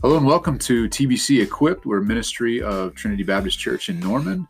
Hello 0.00 0.16
and 0.16 0.24
welcome 0.24 0.56
to 0.60 0.88
TBC 0.88 1.42
Equipped. 1.42 1.84
We're 1.84 1.98
a 1.98 2.04
ministry 2.04 2.62
of 2.62 2.94
Trinity 2.94 3.24
Baptist 3.24 3.58
Church 3.58 3.88
in 3.88 3.98
Norman, 3.98 4.46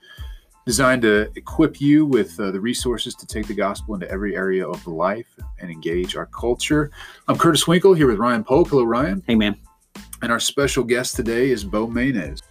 designed 0.66 1.00
to 1.02 1.30
equip 1.36 1.80
you 1.80 2.04
with 2.04 2.38
uh, 2.38 2.50
the 2.50 2.60
resources 2.60 3.14
to 3.14 3.26
take 3.26 3.46
the 3.46 3.54
gospel 3.54 3.94
into 3.94 4.06
every 4.10 4.36
area 4.36 4.68
of 4.68 4.86
life 4.86 5.38
and 5.58 5.70
engage 5.70 6.16
our 6.16 6.26
culture. 6.26 6.90
I'm 7.28 7.38
Curtis 7.38 7.66
Winkle 7.66 7.94
here 7.94 8.08
with 8.08 8.18
Ryan 8.18 8.44
Polk. 8.44 8.68
Hello, 8.68 8.84
Ryan. 8.84 9.22
Hey, 9.26 9.36
man. 9.36 9.56
And 10.20 10.30
our 10.30 10.38
special 10.38 10.84
guest 10.84 11.16
today 11.16 11.48
is 11.48 11.64
Bo 11.64 11.86
Maynes. 11.86 12.42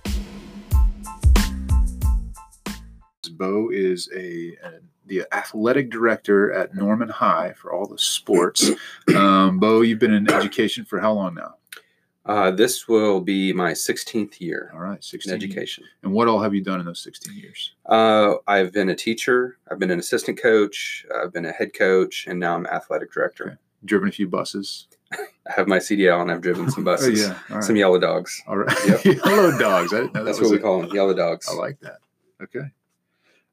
Bo 3.34 3.70
is 3.70 4.10
a, 4.16 4.58
a, 4.64 4.80
the 5.06 5.24
athletic 5.34 5.92
director 5.92 6.52
at 6.52 6.74
Norman 6.74 7.10
High 7.10 7.54
for 7.54 7.72
all 7.72 7.86
the 7.86 8.00
sports. 8.00 8.72
Um, 9.16 9.60
Bo, 9.60 9.82
you've 9.82 10.00
been 10.00 10.14
in 10.14 10.32
education 10.32 10.84
for 10.84 11.00
how 11.00 11.14
long 11.14 11.36
now? 11.36 11.54
Uh, 12.28 12.52
this 12.52 12.88
will 12.88 13.22
be 13.22 13.54
my 13.54 13.72
16th 13.72 14.42
year 14.42 14.70
All 14.74 14.82
right, 14.82 15.02
16 15.04 15.32
in 15.34 15.36
education. 15.42 15.84
And 16.04 16.12
what 16.12 16.28
all 16.28 16.42
have 16.42 16.54
you 16.54 16.62
done 16.64 16.80
in 16.80 16.86
those 16.86 17.02
16 17.02 17.36
years? 17.36 17.74
Uh, 17.86 18.36
I've 18.48 18.74
been 18.74 18.90
a 18.90 18.96
teacher, 18.96 19.58
I've 19.72 19.80
been 19.80 19.92
an 19.92 20.00
assistant 20.00 20.42
coach, 20.42 21.06
I've 21.16 21.32
been 21.32 21.46
a 21.46 21.52
head 21.54 21.74
coach, 21.74 22.26
and 22.28 22.40
now 22.40 22.56
I'm 22.56 22.66
athletic 22.68 23.12
director. 23.14 23.46
Okay. 23.46 23.56
Driven 23.86 24.10
a 24.10 24.12
few 24.12 24.28
buses. 24.28 24.88
I 25.14 25.18
have 25.56 25.68
my 25.70 25.78
CDL 25.78 26.22
and 26.22 26.30
I've 26.32 26.42
driven 26.42 26.70
some 26.70 26.82
Oh, 26.88 26.92
buses, 26.92 27.22
yeah. 27.22 27.38
Right. 27.50 27.64
some 27.64 27.78
yellow 27.78 28.00
dogs. 28.00 28.42
All 28.48 28.58
right. 28.58 28.78
Yep. 28.88 29.00
Hello, 29.24 29.58
dogs. 29.58 29.92
That 29.92 30.12
That's 30.14 30.42
what 30.42 30.50
we 30.52 30.58
a- 30.58 30.60
call 30.60 30.82
them, 30.82 30.94
yellow 30.94 31.14
dogs. 31.14 31.48
I 31.50 31.54
like 31.54 31.80
that. 31.82 32.00
Okay. 32.44 32.72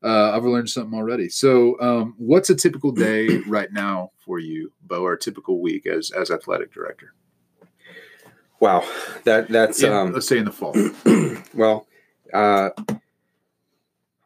Uh, 0.02 0.32
I've 0.32 0.44
learned 0.44 0.68
something 0.68 0.98
already. 0.98 1.28
So, 1.30 1.80
um, 1.80 2.14
what's 2.18 2.50
a 2.50 2.54
typical 2.54 2.90
day 2.92 3.38
right 3.48 3.72
now 3.72 4.10
for 4.18 4.38
you, 4.38 4.72
Bo, 4.82 5.02
or 5.02 5.12
a 5.14 5.18
typical 5.18 5.62
week 5.62 5.86
as 5.86 6.10
as 6.10 6.30
athletic 6.30 6.72
director? 6.74 7.14
Wow, 8.64 8.82
that 9.24 9.50
that's 9.50 9.82
Yeah, 9.82 10.00
um, 10.00 10.14
let's 10.14 10.26
say 10.26 10.38
in 10.38 10.46
the 10.46 10.50
fall. 10.50 10.74
well, 11.54 11.86
uh, 12.32 12.70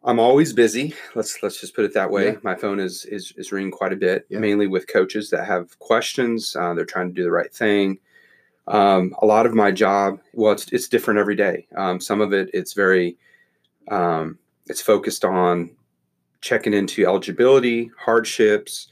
I'm 0.05 0.21
always 0.21 0.53
busy. 0.53 0.95
Let's 1.17 1.43
let's 1.43 1.61
just 1.61 1.75
put 1.75 1.85
it 1.85 1.93
that 1.95 2.13
way. 2.13 2.27
Yeah. 2.27 2.37
My 2.45 2.55
phone 2.55 2.79
is 2.79 3.05
is 3.07 3.33
is 3.37 3.51
ringing 3.51 3.73
quite 3.73 3.93
a 3.93 3.97
bit, 3.97 4.27
Yeah. 4.29 4.39
mainly 4.39 4.69
with 4.69 4.87
coaches 4.87 5.29
that 5.31 5.45
have 5.45 5.77
questions. 5.81 6.55
Uh, 6.55 6.73
they're 6.73 6.85
trying 6.85 7.09
to 7.09 7.15
do 7.15 7.25
the 7.25 7.33
right 7.33 7.53
thing. 7.53 7.99
Um, 8.69 9.13
a 9.21 9.27
lot 9.27 9.45
of 9.45 9.55
my 9.55 9.73
job, 9.73 10.21
well, 10.35 10.53
it's 10.53 10.73
it's 10.73 10.87
different 10.87 11.19
every 11.19 11.35
day. 11.35 11.67
Um, 11.77 12.01
some 12.01 12.21
of 12.21 12.33
it, 12.33 12.49
it's 12.55 12.75
very, 12.75 13.17
um, 13.91 14.39
it's 14.69 14.81
focused 14.81 15.25
on 15.25 15.71
checking 16.43 16.75
into 16.75 17.05
eligibility, 17.05 17.91
hardships. 17.99 18.87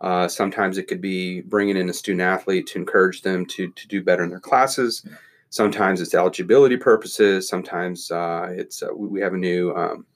Uh, 0.00 0.28
sometimes 0.28 0.78
it 0.78 0.84
could 0.84 1.00
be 1.00 1.40
bringing 1.42 1.76
in 1.76 1.88
a 1.88 1.92
student 1.92 2.22
athlete 2.22 2.66
to 2.68 2.78
encourage 2.78 3.22
them 3.22 3.44
to 3.46 3.70
to 3.72 3.88
do 3.88 4.02
better 4.02 4.22
in 4.22 4.30
their 4.30 4.40
classes. 4.40 5.04
Sometimes 5.50 6.00
it's 6.00 6.14
eligibility 6.14 6.76
purposes. 6.76 7.48
Sometimes 7.48 8.10
uh, 8.10 8.48
it's 8.50 8.82
uh, 8.82 8.88
we 8.94 9.20
have 9.20 9.34
a 9.34 9.38
new 9.38 9.74
um, 9.74 10.06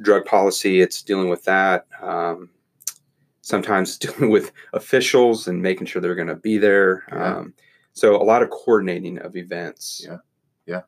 drug 0.00 0.24
policy. 0.24 0.80
It's 0.80 1.02
dealing 1.02 1.28
with 1.28 1.44
that. 1.44 1.86
Um, 2.00 2.50
sometimes 3.44 3.98
dealing 4.04 4.30
with 4.30 4.52
officials 4.72 5.48
and 5.48 5.62
making 5.62 5.86
sure 5.86 6.00
they're 6.00 6.14
going 6.14 6.28
to 6.28 6.34
be 6.34 6.58
there. 6.58 7.04
Yeah. 7.08 7.36
Um, 7.36 7.54
so 7.92 8.16
a 8.16 8.24
lot 8.24 8.42
of 8.42 8.50
coordinating 8.50 9.18
of 9.18 9.36
events. 9.36 10.04
Yeah, 10.04 10.16
yeah. 10.66 10.80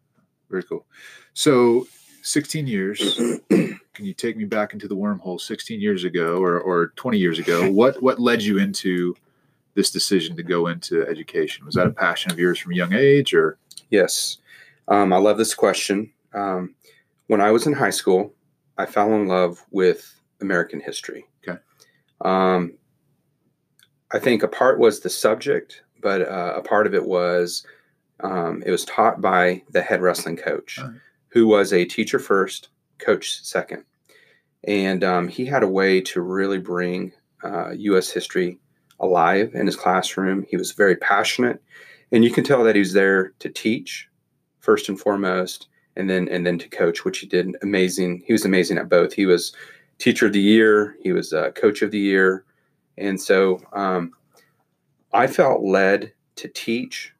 Very 0.50 0.64
cool. 0.64 0.86
So, 1.34 1.86
16 2.26 2.66
years. 2.66 3.16
Can 3.50 4.04
you 4.04 4.12
take 4.12 4.36
me 4.36 4.44
back 4.44 4.72
into 4.72 4.88
the 4.88 4.96
wormhole 4.96 5.40
16 5.40 5.80
years 5.80 6.02
ago 6.02 6.42
or, 6.42 6.60
or 6.60 6.88
20 6.96 7.18
years 7.18 7.38
ago? 7.38 7.70
What 7.70 8.02
what 8.02 8.18
led 8.18 8.42
you 8.42 8.58
into 8.58 9.14
this 9.74 9.90
decision 9.90 10.36
to 10.36 10.42
go 10.42 10.66
into 10.66 11.06
education? 11.06 11.64
Was 11.64 11.76
that 11.76 11.86
a 11.86 11.92
passion 11.92 12.32
of 12.32 12.38
yours 12.38 12.58
from 12.58 12.72
a 12.72 12.76
young 12.76 12.92
age 12.92 13.32
or 13.32 13.58
Yes, 13.90 14.38
um, 14.88 15.12
I 15.12 15.18
love 15.18 15.38
this 15.38 15.54
question. 15.54 16.12
Um, 16.34 16.74
when 17.28 17.40
I 17.40 17.52
was 17.52 17.66
in 17.66 17.72
high 17.72 17.90
school, 17.90 18.34
I 18.76 18.86
fell 18.86 19.14
in 19.14 19.28
love 19.28 19.64
with 19.70 20.20
American 20.40 20.80
history. 20.80 21.26
Okay. 21.46 21.58
Um, 22.22 22.72
I 24.12 24.18
think 24.18 24.42
a 24.42 24.48
part 24.48 24.80
was 24.80 25.00
the 25.00 25.10
subject, 25.10 25.82
but 26.00 26.22
uh, 26.22 26.54
a 26.56 26.62
part 26.62 26.88
of 26.88 26.94
it 26.94 27.04
was 27.04 27.64
um, 28.20 28.62
it 28.66 28.70
was 28.72 28.84
taught 28.84 29.20
by 29.20 29.62
the 29.70 29.82
head 29.82 30.02
wrestling 30.02 30.36
coach, 30.36 30.78
right. 30.78 30.90
Who 31.36 31.46
was 31.46 31.70
a 31.70 31.84
teacher 31.84 32.18
first, 32.18 32.70
coach 32.96 33.42
second, 33.42 33.84
and 34.64 35.04
um, 35.04 35.28
he 35.28 35.44
had 35.44 35.62
a 35.62 35.68
way 35.68 36.00
to 36.00 36.22
really 36.22 36.56
bring 36.56 37.12
uh, 37.44 37.72
U.S. 37.72 38.10
history 38.10 38.58
alive 39.00 39.50
in 39.52 39.66
his 39.66 39.76
classroom. 39.76 40.46
He 40.48 40.56
was 40.56 40.72
very 40.72 40.96
passionate, 40.96 41.62
and 42.10 42.24
you 42.24 42.30
can 42.30 42.42
tell 42.42 42.64
that 42.64 42.74
he 42.74 42.78
was 42.78 42.94
there 42.94 43.34
to 43.40 43.50
teach 43.50 44.08
first 44.60 44.88
and 44.88 44.98
foremost, 44.98 45.68
and 45.94 46.08
then 46.08 46.26
and 46.30 46.46
then 46.46 46.58
to 46.58 46.70
coach, 46.70 47.04
which 47.04 47.18
he 47.18 47.26
did 47.26 47.54
amazing. 47.60 48.22
He 48.26 48.32
was 48.32 48.46
amazing 48.46 48.78
at 48.78 48.88
both. 48.88 49.12
He 49.12 49.26
was 49.26 49.52
teacher 49.98 50.28
of 50.28 50.32
the 50.32 50.40
year. 50.40 50.96
He 51.02 51.12
was 51.12 51.34
uh, 51.34 51.50
coach 51.50 51.82
of 51.82 51.90
the 51.90 51.98
year, 51.98 52.46
and 52.96 53.20
so 53.20 53.60
um, 53.74 54.12
I 55.12 55.26
felt 55.26 55.60
led 55.60 56.14
to 56.36 56.48
teach 56.48 57.12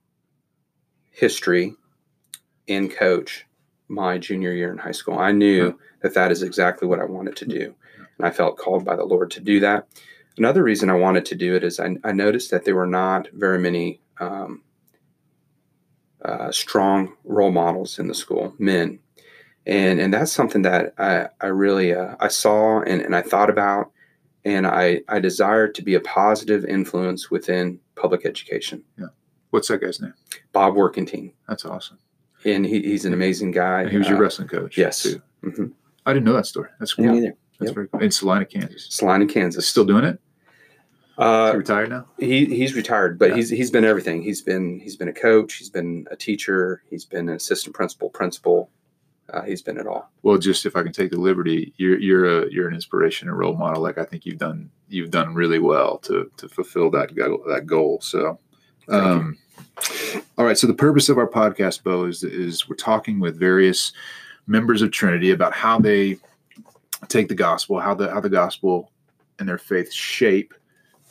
history 1.11 1.75
and 2.67 2.91
coach 2.91 3.45
my 3.89 4.19
junior 4.19 4.53
year 4.53 4.73
in 4.73 4.79
high 4.79 4.93
school. 4.93 5.19
I 5.19 5.33
knew 5.33 5.79
that 6.03 6.15
that 6.15 6.33
is 6.33 6.43
exactly 6.43 6.89
what 6.89 7.01
I 7.01 7.05
wanted 7.05 7.37
to 7.37 7.47
do, 7.47 7.75
and 8.19 8.27
I 8.27 8.31
felt 8.31 8.59
called 8.59 8.85
by 8.85 8.97
the 8.97 9.05
Lord 9.05 9.31
to 9.33 9.41
do 9.41 9.61
that. 9.61 9.87
Another 10.39 10.63
reason 10.63 10.91
I 10.91 10.95
wanted 10.95 11.25
to 11.27 11.35
do 11.35 11.55
it 11.55 11.65
is 11.65 11.81
I, 11.81 11.97
I 12.05 12.13
noticed 12.13 12.51
that 12.51 12.65
there 12.65 12.75
were 12.75 12.87
not 12.87 13.29
very 13.33 13.59
many 13.59 14.01
um, 14.21 14.63
uh, 16.23 16.51
strong 16.51 17.15
role 17.25 17.53
models 17.53 17.99
in 17.99 18.09
the 18.09 18.15
school, 18.15 18.55
men, 18.59 18.99
and 19.67 20.01
and 20.01 20.13
that's 20.13 20.33
something 20.33 20.63
that 20.63 20.93
I 20.99 21.29
I 21.41 21.47
really 21.47 21.95
uh, 21.95 22.17
I 22.21 22.29
saw 22.29 22.81
and, 22.81 23.01
and 23.01 23.17
I 23.17 23.23
thought 23.23 23.51
about, 23.51 23.93
and 24.45 24.67
I 24.67 25.03
I 25.09 25.21
desired 25.21 25.75
to 25.77 25.83
be 25.83 25.95
a 25.95 26.01
positive 26.01 26.65
influence 26.65 27.31
within 27.31 27.81
public 27.95 28.27
education. 28.27 28.83
Yeah. 28.99 29.07
What's 29.51 29.69
that 29.69 29.81
guy's 29.81 30.01
name? 30.01 30.15
Bob 30.53 30.75
Workington, 30.75 31.33
That's 31.49 31.65
awesome. 31.65 31.99
And 32.47 32.65
he, 32.65 32.81
he's 32.83 33.05
an 33.05 33.13
amazing 33.13 33.51
guy. 33.51 33.83
And 33.83 33.91
he 33.91 33.99
was 33.99 34.09
your 34.09 34.17
Uh, 34.19 34.21
wrestling 34.23 34.49
coach. 34.49 34.77
yes. 34.79 35.03
too. 35.03 35.21
mhm. 35.43 35.73
I 36.07 36.13
didn't 36.13 36.25
know 36.25 36.33
that 36.35 36.47
story. 36.47 36.69
That's 36.79 36.95
cool. 36.95 37.07
Me 37.07 37.13
neither. 37.13 37.35
That's 37.59 37.69
Yep. 37.71 37.75
very 37.75 37.89
cool. 37.89 38.01
In 38.01 38.11
Salina, 38.11 38.45
Kansas. 38.45 38.87
Salina, 38.91 39.27
Kansas. 39.27 39.67
Still 39.67 39.85
doing 39.85 40.05
it? 40.05 40.19
Uh, 41.19 41.53
he 41.53 41.57
retired 41.57 41.89
now? 41.89 42.07
he 42.19 42.45
he's 42.45 42.75
retired, 42.75 43.19
but 43.19 43.31
Yeah. 43.31 43.37
he's 43.37 43.49
he's 43.51 43.71
been 43.71 43.85
everything. 43.85 44.23
He's 44.23 44.43
been 44.43 44.79
he's 44.81 44.97
been 44.97 45.09
a 45.09 45.15
coach. 45.15 45.55
He's 45.55 45.71
been 45.71 46.07
a 46.11 46.17
teacher. 46.17 46.83
He's 46.91 47.07
been 47.07 47.29
an 47.31 47.37
assistant 47.37 47.75
principal, 47.75 48.11
principal. 48.11 48.71
Uh, 49.33 49.41
he's 49.43 49.63
been 49.63 49.79
it 49.79 49.87
all. 49.87 50.13
Well, 50.23 50.37
just 50.39 50.67
if 50.67 50.77
I 50.77 50.83
can 50.83 50.93
take 50.93 51.11
the 51.11 51.19
liberty, 51.19 51.73
you're 51.79 51.99
you're 51.99 52.43
a 52.43 52.51
you're 52.53 52.69
an 52.69 52.75
inspiration 52.75 53.29
and 53.29 53.39
role 53.39 53.57
model. 53.57 53.83
Like 53.83 53.97
I 53.97 54.05
think 54.05 54.27
you've 54.27 54.39
done 54.39 54.71
you've 54.89 55.11
done 55.11 55.35
really 55.35 55.59
well 55.59 55.97
to 56.01 56.31
to 56.37 56.49
fulfill 56.51 56.91
that 56.91 57.15
goal, 57.15 57.43
that 57.49 57.67
goal. 57.67 57.99
So, 58.03 58.39
Thank 58.87 59.03
you. 59.03 59.11
um, 59.11 59.39
all 60.39 60.45
right. 60.45 60.59
So 60.59 60.67
the 60.67 60.75
purpose 60.75 61.09
of 61.09 61.19
our 61.19 61.29
podcast, 61.29 61.83
Bo, 61.83 62.05
is 62.05 62.23
is 62.25 62.69
we're 62.69 62.77
talking 62.77 63.21
with 63.21 63.39
various 63.39 63.93
members 64.47 64.83
of 64.83 64.91
Trinity 64.91 65.31
about 65.31 65.53
how 65.53 65.79
they 65.79 66.19
take 67.09 67.29
the 67.29 67.35
gospel, 67.35 67.79
how 67.79 67.95
the 67.95 68.11
how 68.11 68.21
the 68.21 68.31
gospel 68.31 68.91
and 69.39 69.49
their 69.49 69.59
faith 69.59 69.93
shape 69.93 70.55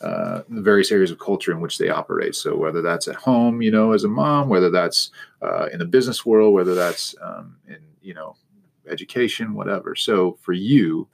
uh, 0.02 0.42
the 0.50 0.62
various 0.62 0.92
areas 0.92 1.10
of 1.10 1.20
culture 1.20 1.52
in 1.52 1.62
which 1.62 1.78
they 1.78 1.90
operate. 1.90 2.36
So 2.36 2.56
whether 2.56 2.82
that's 2.82 3.08
at 3.08 3.16
home, 3.16 3.62
you 3.62 3.72
know, 3.72 3.94
as 3.94 4.04
a 4.04 4.08
mom, 4.10 4.50
whether 4.50 4.70
that's 4.70 5.10
uh, 5.42 5.68
in 5.72 5.80
the 5.80 5.86
business 5.86 6.26
world, 6.26 6.54
whether 6.54 6.76
that's 6.76 7.16
um, 7.22 7.56
in 7.68 7.78
you 8.02 8.14
know 8.14 8.36
education, 8.90 9.54
whatever. 9.54 9.96
So 9.96 10.38
for 10.42 10.54
you, 10.54 11.08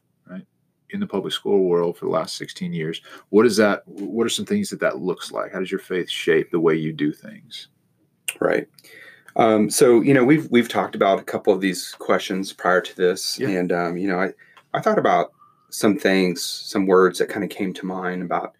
in 0.93 0.99
the 0.99 1.07
public 1.07 1.33
school 1.33 1.63
world 1.65 1.97
for 1.97 2.05
the 2.05 2.11
last 2.11 2.35
16 2.37 2.73
years, 2.73 3.01
what 3.29 3.45
is 3.45 3.57
that? 3.57 3.87
What 3.87 4.25
are 4.25 4.29
some 4.29 4.45
things 4.45 4.69
that 4.69 4.79
that 4.81 4.99
looks 4.99 5.31
like? 5.31 5.51
How 5.53 5.59
does 5.59 5.71
your 5.71 5.79
faith 5.79 6.09
shape 6.09 6.51
the 6.51 6.59
way 6.59 6.75
you 6.75 6.93
do 6.93 7.11
things? 7.11 7.67
Right. 8.39 8.67
Um, 9.35 9.69
so 9.69 10.01
you 10.01 10.13
know 10.13 10.23
we've 10.25 10.49
we've 10.51 10.67
talked 10.69 10.95
about 10.95 11.19
a 11.19 11.23
couple 11.23 11.53
of 11.53 11.61
these 11.61 11.93
questions 11.99 12.51
prior 12.53 12.81
to 12.81 12.95
this, 12.95 13.39
Yeah. 13.39 13.49
and 13.49 13.71
um, 13.71 13.97
you 13.97 14.07
know 14.07 14.19
I 14.19 14.33
I 14.73 14.81
thought 14.81 14.99
about 14.99 15.31
some 15.69 15.97
things, 15.97 16.43
some 16.43 16.85
words 16.85 17.19
that 17.19 17.29
kind 17.29 17.43
of 17.43 17.49
came 17.49 17.73
to 17.75 17.85
mind 17.85 18.23
about 18.23 18.55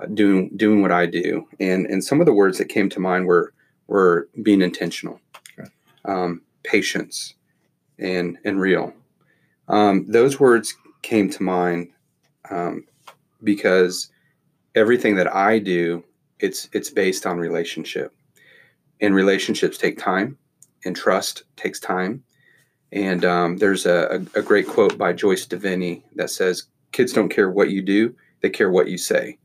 uh, 0.00 0.06
doing 0.06 0.50
doing 0.56 0.82
what 0.82 0.90
I 0.90 1.06
do, 1.06 1.46
and 1.60 1.86
and 1.86 2.02
some 2.02 2.20
of 2.20 2.26
the 2.26 2.32
words 2.32 2.58
that 2.58 2.68
came 2.68 2.88
to 2.90 3.00
mind 3.00 3.26
were 3.26 3.52
were 3.86 4.28
being 4.42 4.62
intentional, 4.62 5.20
Okay. 5.56 5.68
um, 6.06 6.42
patience, 6.64 7.34
and 8.00 8.36
and 8.44 8.60
real. 8.60 8.92
Um, 9.68 10.06
those 10.08 10.40
words 10.40 10.74
came 11.06 11.30
to 11.30 11.42
mind 11.42 11.88
um, 12.50 12.84
because 13.42 14.10
everything 14.74 15.14
that 15.16 15.34
I 15.34 15.58
do, 15.58 16.04
it's 16.40 16.68
it's 16.72 16.90
based 16.90 17.26
on 17.26 17.38
relationship 17.38 18.14
and 19.00 19.14
relationships 19.14 19.78
take 19.78 19.98
time 19.98 20.36
and 20.84 20.94
trust 20.94 21.44
takes 21.56 21.80
time 21.80 22.22
and 22.92 23.24
um, 23.24 23.56
there's 23.56 23.86
a, 23.86 24.24
a, 24.34 24.42
great 24.42 24.68
quote 24.68 24.96
by 24.96 25.12
joyce 25.12 25.46
deviney 25.46 26.02
that 26.14 26.30
says 26.30 26.64
kids 26.92 27.12
don't 27.12 27.30
care 27.30 27.50
what 27.50 27.70
you 27.70 27.80
do 27.80 28.14
they 28.42 28.50
care 28.50 28.70
what 28.70 28.88
you 28.88 28.98
say 28.98 29.38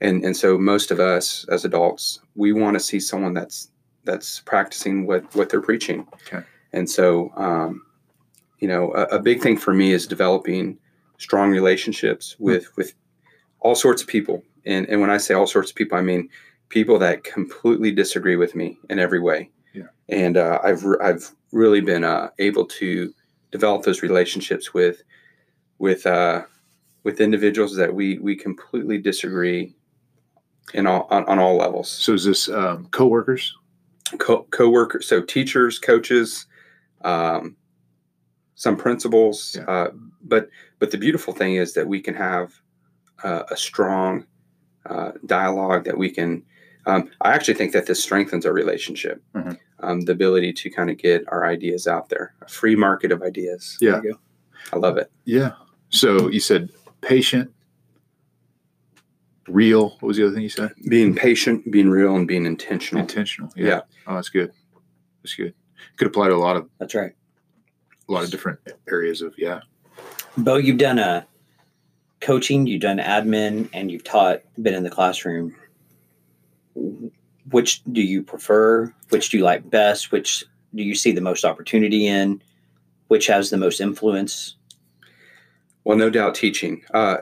and 0.00 0.24
and 0.24 0.36
so 0.36 0.58
most 0.58 0.90
of 0.90 0.98
us 0.98 1.46
as 1.50 1.64
adults 1.64 2.20
we 2.34 2.52
want 2.52 2.74
to 2.74 2.80
see 2.80 2.98
someone 2.98 3.32
that's 3.32 3.70
that's 4.04 4.40
practicing 4.40 5.06
what 5.06 5.34
what 5.34 5.48
they're 5.48 5.60
preaching. 5.60 6.06
Okay. 6.26 6.44
And 6.72 6.88
so, 6.88 7.32
um, 7.36 7.82
you 8.58 8.68
know, 8.68 8.92
a, 8.94 9.16
a 9.16 9.18
big 9.18 9.40
thing 9.40 9.56
for 9.56 9.72
me 9.72 9.92
is 9.92 10.06
developing 10.06 10.78
strong 11.18 11.50
relationships 11.50 12.34
Hmm. 12.38 12.44
with 12.44 12.76
with 12.76 12.94
all 13.60 13.74
sorts 13.74 14.02
of 14.02 14.08
people. 14.08 14.42
And 14.66 14.88
and 14.88 15.00
when 15.00 15.10
I 15.10 15.18
say 15.18 15.34
all 15.34 15.46
sorts 15.46 15.70
of 15.70 15.76
people, 15.76 15.98
I 15.98 16.02
mean 16.02 16.28
people 16.68 16.98
that 16.98 17.24
completely 17.24 17.92
disagree 17.92 18.36
with 18.36 18.54
me 18.54 18.78
in 18.90 18.98
every 18.98 19.20
way. 19.20 19.50
Yeah. 19.74 19.88
And 20.08 20.36
uh, 20.36 20.58
I've 20.64 20.84
re- 20.84 20.98
I've 21.00 21.30
really 21.52 21.80
been 21.80 22.04
uh, 22.04 22.30
able 22.38 22.64
to 22.66 23.12
develop 23.50 23.84
those 23.84 24.02
relationships 24.02 24.74
with 24.74 25.02
with 25.78 26.06
uh, 26.06 26.42
with 27.04 27.20
individuals 27.20 27.76
that 27.76 27.94
we 27.94 28.18
we 28.18 28.34
completely 28.36 28.98
disagree 28.98 29.74
in 30.72 30.86
all 30.86 31.06
on, 31.10 31.24
on 31.26 31.38
all 31.38 31.56
levels. 31.56 31.88
So 31.90 32.14
is 32.14 32.24
this 32.24 32.48
um, 32.48 32.86
coworkers? 32.90 33.54
Co- 34.18 34.46
co-workers, 34.50 35.08
so 35.08 35.22
teachers, 35.22 35.78
coaches, 35.78 36.46
um, 37.02 37.56
some 38.54 38.76
principals. 38.76 39.56
Yeah. 39.56 39.64
Uh, 39.64 39.90
but 40.22 40.48
but 40.78 40.90
the 40.90 40.98
beautiful 40.98 41.32
thing 41.34 41.56
is 41.56 41.74
that 41.74 41.86
we 41.86 42.00
can 42.00 42.14
have 42.14 42.52
uh, 43.22 43.44
a 43.50 43.56
strong 43.56 44.26
uh, 44.86 45.12
dialogue 45.26 45.84
that 45.84 45.98
we 45.98 46.10
can. 46.10 46.42
Um, 46.86 47.10
I 47.22 47.32
actually 47.32 47.54
think 47.54 47.72
that 47.72 47.86
this 47.86 48.02
strengthens 48.02 48.44
our 48.44 48.52
relationship. 48.52 49.22
Mhm. 49.34 49.58
Um, 49.80 50.00
the 50.02 50.12
ability 50.12 50.52
to 50.52 50.70
kind 50.70 50.90
of 50.90 50.98
get 50.98 51.24
our 51.28 51.44
ideas 51.46 51.86
out 51.86 52.08
there, 52.08 52.34
a 52.42 52.48
free 52.48 52.76
market 52.76 53.12
of 53.12 53.22
ideas. 53.22 53.76
Yeah. 53.80 53.92
There 53.92 54.04
you 54.04 54.12
go. 54.12 54.18
I 54.72 54.76
love 54.78 54.96
it. 54.98 55.10
Yeah. 55.24 55.52
So 55.90 56.28
you 56.30 56.40
said 56.40 56.70
patient, 57.00 57.50
real. 59.48 59.90
What 60.00 60.02
was 60.02 60.16
the 60.16 60.24
other 60.26 60.34
thing 60.34 60.42
you 60.42 60.48
said? 60.48 60.72
Being 60.88 61.14
patient, 61.14 61.70
being 61.70 61.90
real, 61.90 62.16
and 62.16 62.26
being 62.26 62.46
intentional. 62.46 63.02
Intentional. 63.02 63.50
Yeah. 63.56 63.66
Yeah. 63.66 63.80
Oh, 64.06 64.14
that's 64.14 64.28
good. 64.30 64.52
That's 65.22 65.34
good. 65.34 65.54
Could 65.96 66.08
apply 66.08 66.28
to 66.28 66.34
a 66.34 66.36
lot 66.36 66.56
of 66.56 66.68
That's 66.78 66.94
right. 66.94 67.12
A 68.08 68.12
lot 68.12 68.24
of 68.24 68.30
different 68.30 68.58
areas 68.88 69.22
of 69.22 69.34
yeah. 69.38 69.60
Bo, 70.36 70.56
you've 70.56 70.78
done 70.78 70.98
a 70.98 71.26
coaching, 72.20 72.66
you've 72.66 72.80
done 72.80 72.98
admin, 72.98 73.68
and 73.72 73.90
you've 73.90 74.04
taught, 74.04 74.42
been 74.60 74.74
in 74.74 74.82
the 74.82 74.90
classroom. 74.90 75.54
Which 77.50 77.84
do 77.84 78.02
you 78.02 78.22
prefer? 78.22 78.92
Which 79.10 79.30
do 79.30 79.38
you 79.38 79.44
like 79.44 79.68
best? 79.70 80.10
Which 80.10 80.44
do 80.74 80.82
you 80.82 80.94
see 80.94 81.12
the 81.12 81.20
most 81.20 81.44
opportunity 81.44 82.06
in? 82.06 82.42
Which 83.08 83.26
has 83.26 83.50
the 83.50 83.58
most 83.58 83.80
influence? 83.80 84.56
Well, 85.84 85.98
no 85.98 86.10
doubt 86.10 86.34
teaching. 86.34 86.82
Uh, 86.92 87.18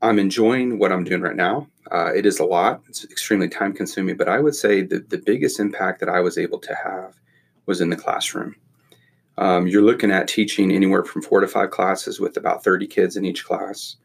I'm 0.00 0.18
enjoying 0.18 0.78
what 0.78 0.92
I'm 0.92 1.04
doing 1.04 1.20
right 1.20 1.36
now. 1.36 1.66
Uh, 1.90 2.12
it 2.14 2.24
is 2.24 2.38
a 2.38 2.44
lot. 2.44 2.80
It's 2.88 3.04
extremely 3.04 3.48
time 3.48 3.72
consuming, 3.72 4.16
but 4.16 4.28
I 4.28 4.38
would 4.38 4.54
say 4.54 4.82
that 4.82 5.10
the 5.10 5.18
biggest 5.18 5.60
impact 5.60 6.00
that 6.00 6.08
I 6.08 6.20
was 6.20 6.38
able 6.38 6.58
to 6.60 6.74
have 6.74 7.20
was 7.66 7.80
in 7.80 7.90
the 7.90 7.96
classroom. 7.96 8.56
Um, 9.38 9.66
you're 9.66 9.82
looking 9.82 10.10
at 10.10 10.28
teaching 10.28 10.70
anywhere 10.70 11.04
from 11.04 11.22
four 11.22 11.40
to 11.40 11.48
five 11.48 11.70
classes 11.70 12.20
with 12.20 12.36
about 12.36 12.62
30 12.62 12.86
kids 12.86 13.16
in 13.16 13.24
each 13.24 13.44
class. 13.44 13.96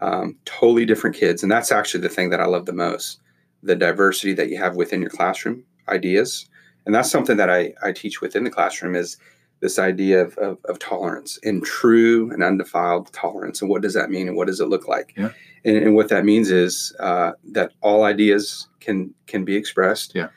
Um, 0.00 0.36
totally 0.44 0.84
different 0.84 1.16
kids. 1.16 1.42
And 1.42 1.52
that's 1.52 1.70
actually 1.70 2.00
the 2.00 2.08
thing 2.08 2.30
that 2.30 2.40
I 2.40 2.46
love 2.46 2.66
the 2.66 2.72
most 2.72 3.20
the 3.64 3.74
diversity 3.74 4.34
that 4.34 4.50
you 4.50 4.58
have 4.58 4.76
within 4.76 5.00
your 5.00 5.10
classroom, 5.10 5.64
ideas. 5.88 6.46
And 6.86 6.94
that's 6.94 7.10
something 7.10 7.38
that 7.38 7.50
I, 7.50 7.72
I 7.82 7.92
teach 7.92 8.20
within 8.20 8.44
the 8.44 8.50
classroom 8.50 8.94
is 8.94 9.16
this 9.60 9.78
idea 9.78 10.20
of, 10.20 10.36
of, 10.36 10.58
of 10.66 10.78
tolerance 10.78 11.38
and 11.42 11.64
true 11.64 12.30
and 12.30 12.42
undefiled 12.42 13.10
tolerance. 13.12 13.62
And 13.62 13.70
what 13.70 13.80
does 13.80 13.94
that 13.94 14.10
mean? 14.10 14.28
And 14.28 14.36
what 14.36 14.46
does 14.46 14.60
it 14.60 14.68
look 14.68 14.86
like? 14.86 15.14
Yeah. 15.16 15.30
And, 15.64 15.78
and 15.78 15.94
what 15.94 16.10
that 16.10 16.26
means 16.26 16.50
is 16.50 16.94
uh, 17.00 17.32
that 17.52 17.72
all 17.80 18.04
ideas 18.04 18.68
can 18.80 19.14
can 19.26 19.46
be 19.46 19.56
expressed. 19.56 20.14
Yeah. 20.14 20.28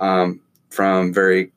Um, 0.00 0.40
from 0.70 1.12
very 1.12 1.52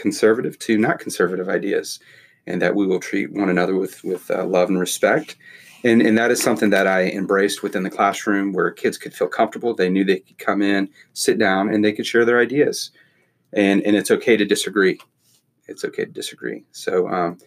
conservative 0.00 0.58
to 0.60 0.78
not 0.78 0.98
conservative 0.98 1.48
ideas, 1.48 2.00
and 2.46 2.60
that 2.62 2.74
we 2.74 2.86
will 2.86 3.00
treat 3.00 3.32
one 3.32 3.50
another 3.50 3.76
with 3.76 4.02
with 4.04 4.30
uh, 4.30 4.44
love 4.44 4.68
and 4.68 4.78
respect. 4.78 5.36
And, 5.82 6.02
and 6.02 6.18
that 6.18 6.30
is 6.30 6.42
something 6.42 6.68
that 6.70 6.86
I 6.86 7.04
embraced 7.04 7.62
within 7.62 7.84
the 7.84 7.90
classroom 7.90 8.52
where 8.52 8.70
kids 8.70 8.98
could 8.98 9.14
feel 9.14 9.28
comfortable. 9.28 9.72
They 9.74 9.88
knew 9.88 10.04
they 10.04 10.18
could 10.18 10.36
come 10.36 10.60
in, 10.60 10.90
sit 11.14 11.38
down, 11.38 11.72
and 11.72 11.82
they 11.82 11.92
could 11.94 12.04
share 12.04 12.26
their 12.26 12.38
ideas. 12.38 12.90
And, 13.54 13.80
and 13.86 13.96
it's 13.96 14.10
okay 14.10 14.36
to 14.36 14.44
disagree 14.44 14.98
it's 15.70 15.84
okay 15.84 16.04
to 16.04 16.10
disagree. 16.10 16.64
So 16.72 17.08
um, 17.08 17.38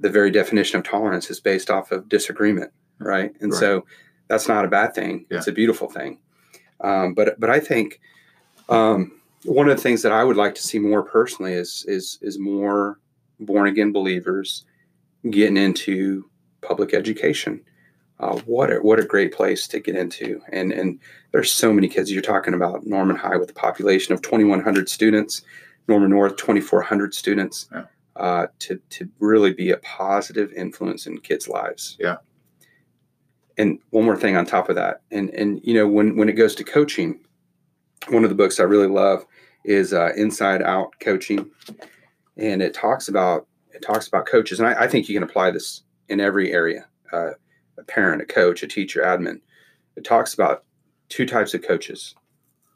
the 0.00 0.10
very 0.10 0.30
definition 0.30 0.78
of 0.78 0.84
tolerance 0.84 1.30
is 1.30 1.40
based 1.40 1.70
off 1.70 1.92
of 1.92 2.08
disagreement, 2.08 2.72
right? 2.98 3.32
And 3.40 3.52
Right. 3.52 3.58
so 3.60 3.86
that's 4.28 4.48
not 4.48 4.64
a 4.64 4.68
bad 4.68 4.94
thing. 4.94 5.26
It's 5.30 5.46
a 5.46 5.52
beautiful 5.52 5.88
thing. 5.88 6.18
Um, 6.80 7.14
but 7.14 7.38
but 7.38 7.50
I 7.50 7.60
think 7.60 8.00
um, 8.68 9.19
one 9.44 9.68
of 9.68 9.76
the 9.76 9.82
things 9.82 10.02
that 10.02 10.12
I 10.12 10.24
would 10.24 10.36
like 10.36 10.54
to 10.56 10.62
see 10.62 10.78
more 10.78 11.02
personally 11.02 11.52
is 11.52 11.84
is 11.88 12.18
is 12.22 12.38
more 12.38 12.98
born 13.40 13.68
again 13.68 13.92
believers 13.92 14.64
getting 15.30 15.56
into 15.56 16.28
public 16.62 16.94
education. 16.94 17.60
Uh, 18.18 18.36
what 18.44 18.70
a, 18.70 18.76
what 18.76 19.00
a 19.00 19.04
great 19.04 19.32
place 19.32 19.66
to 19.68 19.80
get 19.80 19.96
into, 19.96 20.40
and 20.52 20.72
and 20.72 20.98
there's 21.32 21.50
so 21.50 21.72
many 21.72 21.88
kids. 21.88 22.12
You're 22.12 22.20
talking 22.22 22.52
about 22.54 22.86
Norman 22.86 23.16
High 23.16 23.36
with 23.36 23.50
a 23.50 23.54
population 23.54 24.12
of 24.12 24.20
2,100 24.22 24.88
students. 24.88 25.42
Norman 25.88 26.10
North, 26.10 26.36
2,400 26.36 27.14
students, 27.14 27.68
Yeah. 27.72 27.84
uh, 28.14 28.46
to, 28.60 28.78
to 28.90 29.08
really 29.18 29.52
be 29.52 29.70
a 29.70 29.78
positive 29.78 30.52
influence 30.52 31.06
in 31.06 31.18
kids' 31.18 31.48
lives. 31.48 31.96
Yeah. 31.98 32.18
And 33.58 33.80
one 33.90 34.04
more 34.04 34.16
thing 34.16 34.36
on 34.36 34.44
top 34.46 34.68
of 34.68 34.76
that, 34.76 35.00
and 35.10 35.30
and 35.30 35.60
you 35.64 35.74
know 35.74 35.88
when 35.88 36.16
when 36.16 36.28
it 36.28 36.34
goes 36.34 36.54
to 36.56 36.64
coaching, 36.64 37.20
one 38.08 38.24
of 38.24 38.30
the 38.30 38.36
books 38.36 38.60
I 38.60 38.64
really 38.64 38.86
love 38.86 39.26
is 39.64 39.92
uh, 39.92 40.12
Inside 40.16 40.62
Out 40.62 40.94
Coaching, 41.00 41.50
and 42.36 42.62
it 42.62 42.74
talks 42.74 43.08
about 43.08 43.46
it 43.72 43.82
talks 43.82 44.08
about 44.08 44.26
coaches, 44.26 44.58
and 44.58 44.68
I, 44.68 44.84
I 44.84 44.88
think 44.88 45.08
you 45.08 45.14
can 45.14 45.22
apply 45.22 45.50
this 45.50 45.82
in 46.08 46.20
every 46.20 46.52
area: 46.52 46.86
uh, 47.12 47.30
a 47.78 47.84
parent, 47.86 48.22
a 48.22 48.26
coach, 48.26 48.62
a 48.62 48.66
teacher, 48.66 49.02
admin. 49.02 49.40
It 49.96 50.04
talks 50.04 50.34
about 50.34 50.64
two 51.08 51.26
types 51.26 51.54
of 51.54 51.62
coaches: 51.62 52.14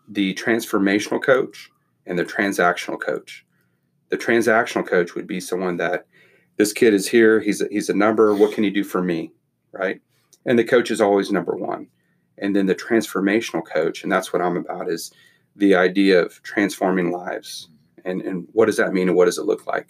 the 0.09 0.35
transformational 0.35 1.23
coach 1.23 1.71
and 2.07 2.19
the 2.19 2.25
transactional 2.25 3.01
coach. 3.01 3.45
The 4.11 4.19
transactional 4.19 4.87
coach 4.87 5.15
would 5.15 5.27
be 5.27 5.41
someone 5.41 5.79
that 5.79 6.07
this 6.57 6.73
kid 6.73 6.95
is 6.95 7.09
here, 7.09 7.41
he's 7.41 7.61
a, 7.61 7.69
he's 7.71 7.89
a 7.89 7.95
number, 7.95 8.35
what 8.35 8.55
can 8.55 8.65
he 8.65 8.71
do 8.71 8.85
for 8.85 9.03
me, 9.03 9.33
right? 9.73 10.01
And 10.47 10.59
the 10.59 10.65
coach 10.65 10.91
is 10.91 11.01
always 11.01 11.33
number 11.33 11.57
1. 11.57 11.87
And 12.45 12.55
then 12.55 12.67
the 12.67 12.75
transformational 12.75 13.65
coach, 13.67 14.03
and 14.03 14.13
that's 14.13 14.33
what 14.33 14.43
I'm 14.43 14.57
about 14.59 14.91
is 14.91 15.11
the 15.57 15.75
idea 15.75 16.23
of 16.23 16.43
transforming 16.43 17.11
lives. 17.11 17.69
And 18.05 18.21
and 18.21 18.47
what 18.53 18.67
does 18.67 18.77
that 18.77 18.93
mean 18.93 19.09
and 19.09 19.17
what 19.17 19.25
does 19.25 19.39
it 19.39 19.47
look 19.47 19.67
like? 19.67 19.87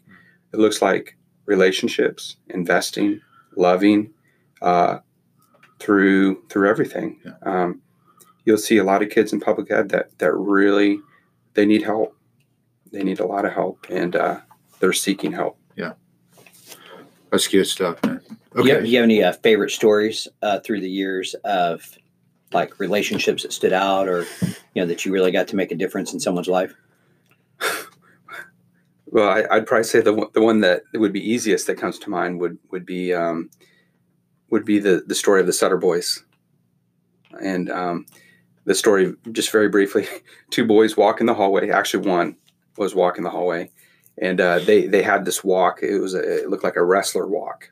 It 0.52 0.60
looks 0.60 0.80
like 0.80 1.16
relationships, 1.46 2.36
investing, 2.48 3.20
loving, 3.56 4.12
uh, 4.62 4.98
through 5.80 6.42
through 6.48 6.70
everything. 6.70 7.20
Yeah. 7.24 7.32
Um, 7.42 7.80
you'll 8.44 8.58
see 8.58 8.76
a 8.78 8.84
lot 8.84 9.02
of 9.02 9.10
kids 9.10 9.32
in 9.32 9.40
public 9.40 9.68
ed 9.72 9.88
that 9.88 10.16
that 10.18 10.32
really 10.32 11.00
they 11.54 11.66
need 11.66 11.82
help. 11.82 12.16
They 12.92 13.02
need 13.02 13.18
a 13.18 13.26
lot 13.26 13.44
of 13.44 13.52
help, 13.52 13.84
and 13.90 14.14
uh, 14.14 14.40
they're 14.78 14.92
seeking 14.92 15.32
help. 15.32 15.58
Yeah. 15.74 15.94
That's 17.32 17.48
good 17.48 17.66
stuff, 17.66 17.98
man. 18.04 18.20
Do 18.28 18.60
Okay. 18.60 18.68
you, 18.68 18.74
have, 18.76 18.86
you 18.86 18.96
have 18.98 19.04
any 19.04 19.20
uh, 19.24 19.32
favorite 19.32 19.70
stories 19.70 20.28
uh, 20.40 20.60
through 20.60 20.80
the 20.80 20.88
years 20.88 21.34
of 21.42 21.98
like 22.54 22.78
relationships 22.78 23.42
that 23.42 23.52
stood 23.52 23.72
out 23.72 24.08
or, 24.08 24.26
you 24.74 24.82
know, 24.82 24.86
that 24.86 25.04
you 25.04 25.12
really 25.12 25.32
got 25.32 25.48
to 25.48 25.56
make 25.56 25.72
a 25.72 25.76
difference 25.76 26.12
in 26.12 26.20
someone's 26.20 26.48
life? 26.48 26.74
Well, 29.14 29.28
I, 29.28 29.44
I'd 29.48 29.66
probably 29.68 29.84
say 29.84 30.00
the 30.00 30.28
the 30.34 30.42
one 30.42 30.60
that 30.62 30.82
would 30.92 31.12
be 31.12 31.20
easiest 31.20 31.68
that 31.68 31.78
comes 31.78 32.00
to 32.00 32.10
mind 32.10 32.40
would 32.40 32.58
would 32.72 32.84
be 32.84 33.14
um, 33.14 33.48
would 34.50 34.64
be 34.64 34.80
the 34.80 35.04
the 35.06 35.14
story 35.14 35.40
of 35.40 35.46
the 35.46 35.52
Sutter 35.52 35.76
boys, 35.76 36.24
and 37.40 37.70
um, 37.70 38.06
the 38.64 38.74
story 38.74 39.14
just 39.30 39.52
very 39.52 39.68
briefly. 39.68 40.08
Two 40.50 40.66
boys 40.66 40.96
walk 40.96 41.20
in 41.20 41.26
the 41.26 41.34
hallway. 41.34 41.70
Actually, 41.70 42.08
one 42.08 42.36
was 42.76 42.96
walking 42.96 43.22
the 43.22 43.30
hallway, 43.30 43.70
and 44.18 44.40
uh, 44.40 44.58
they 44.58 44.88
they 44.88 45.02
had 45.02 45.24
this 45.24 45.44
walk. 45.44 45.80
It 45.80 46.00
was 46.00 46.14
a, 46.14 46.42
it 46.42 46.50
looked 46.50 46.64
like 46.64 46.74
a 46.74 46.84
wrestler 46.84 47.28
walk, 47.28 47.70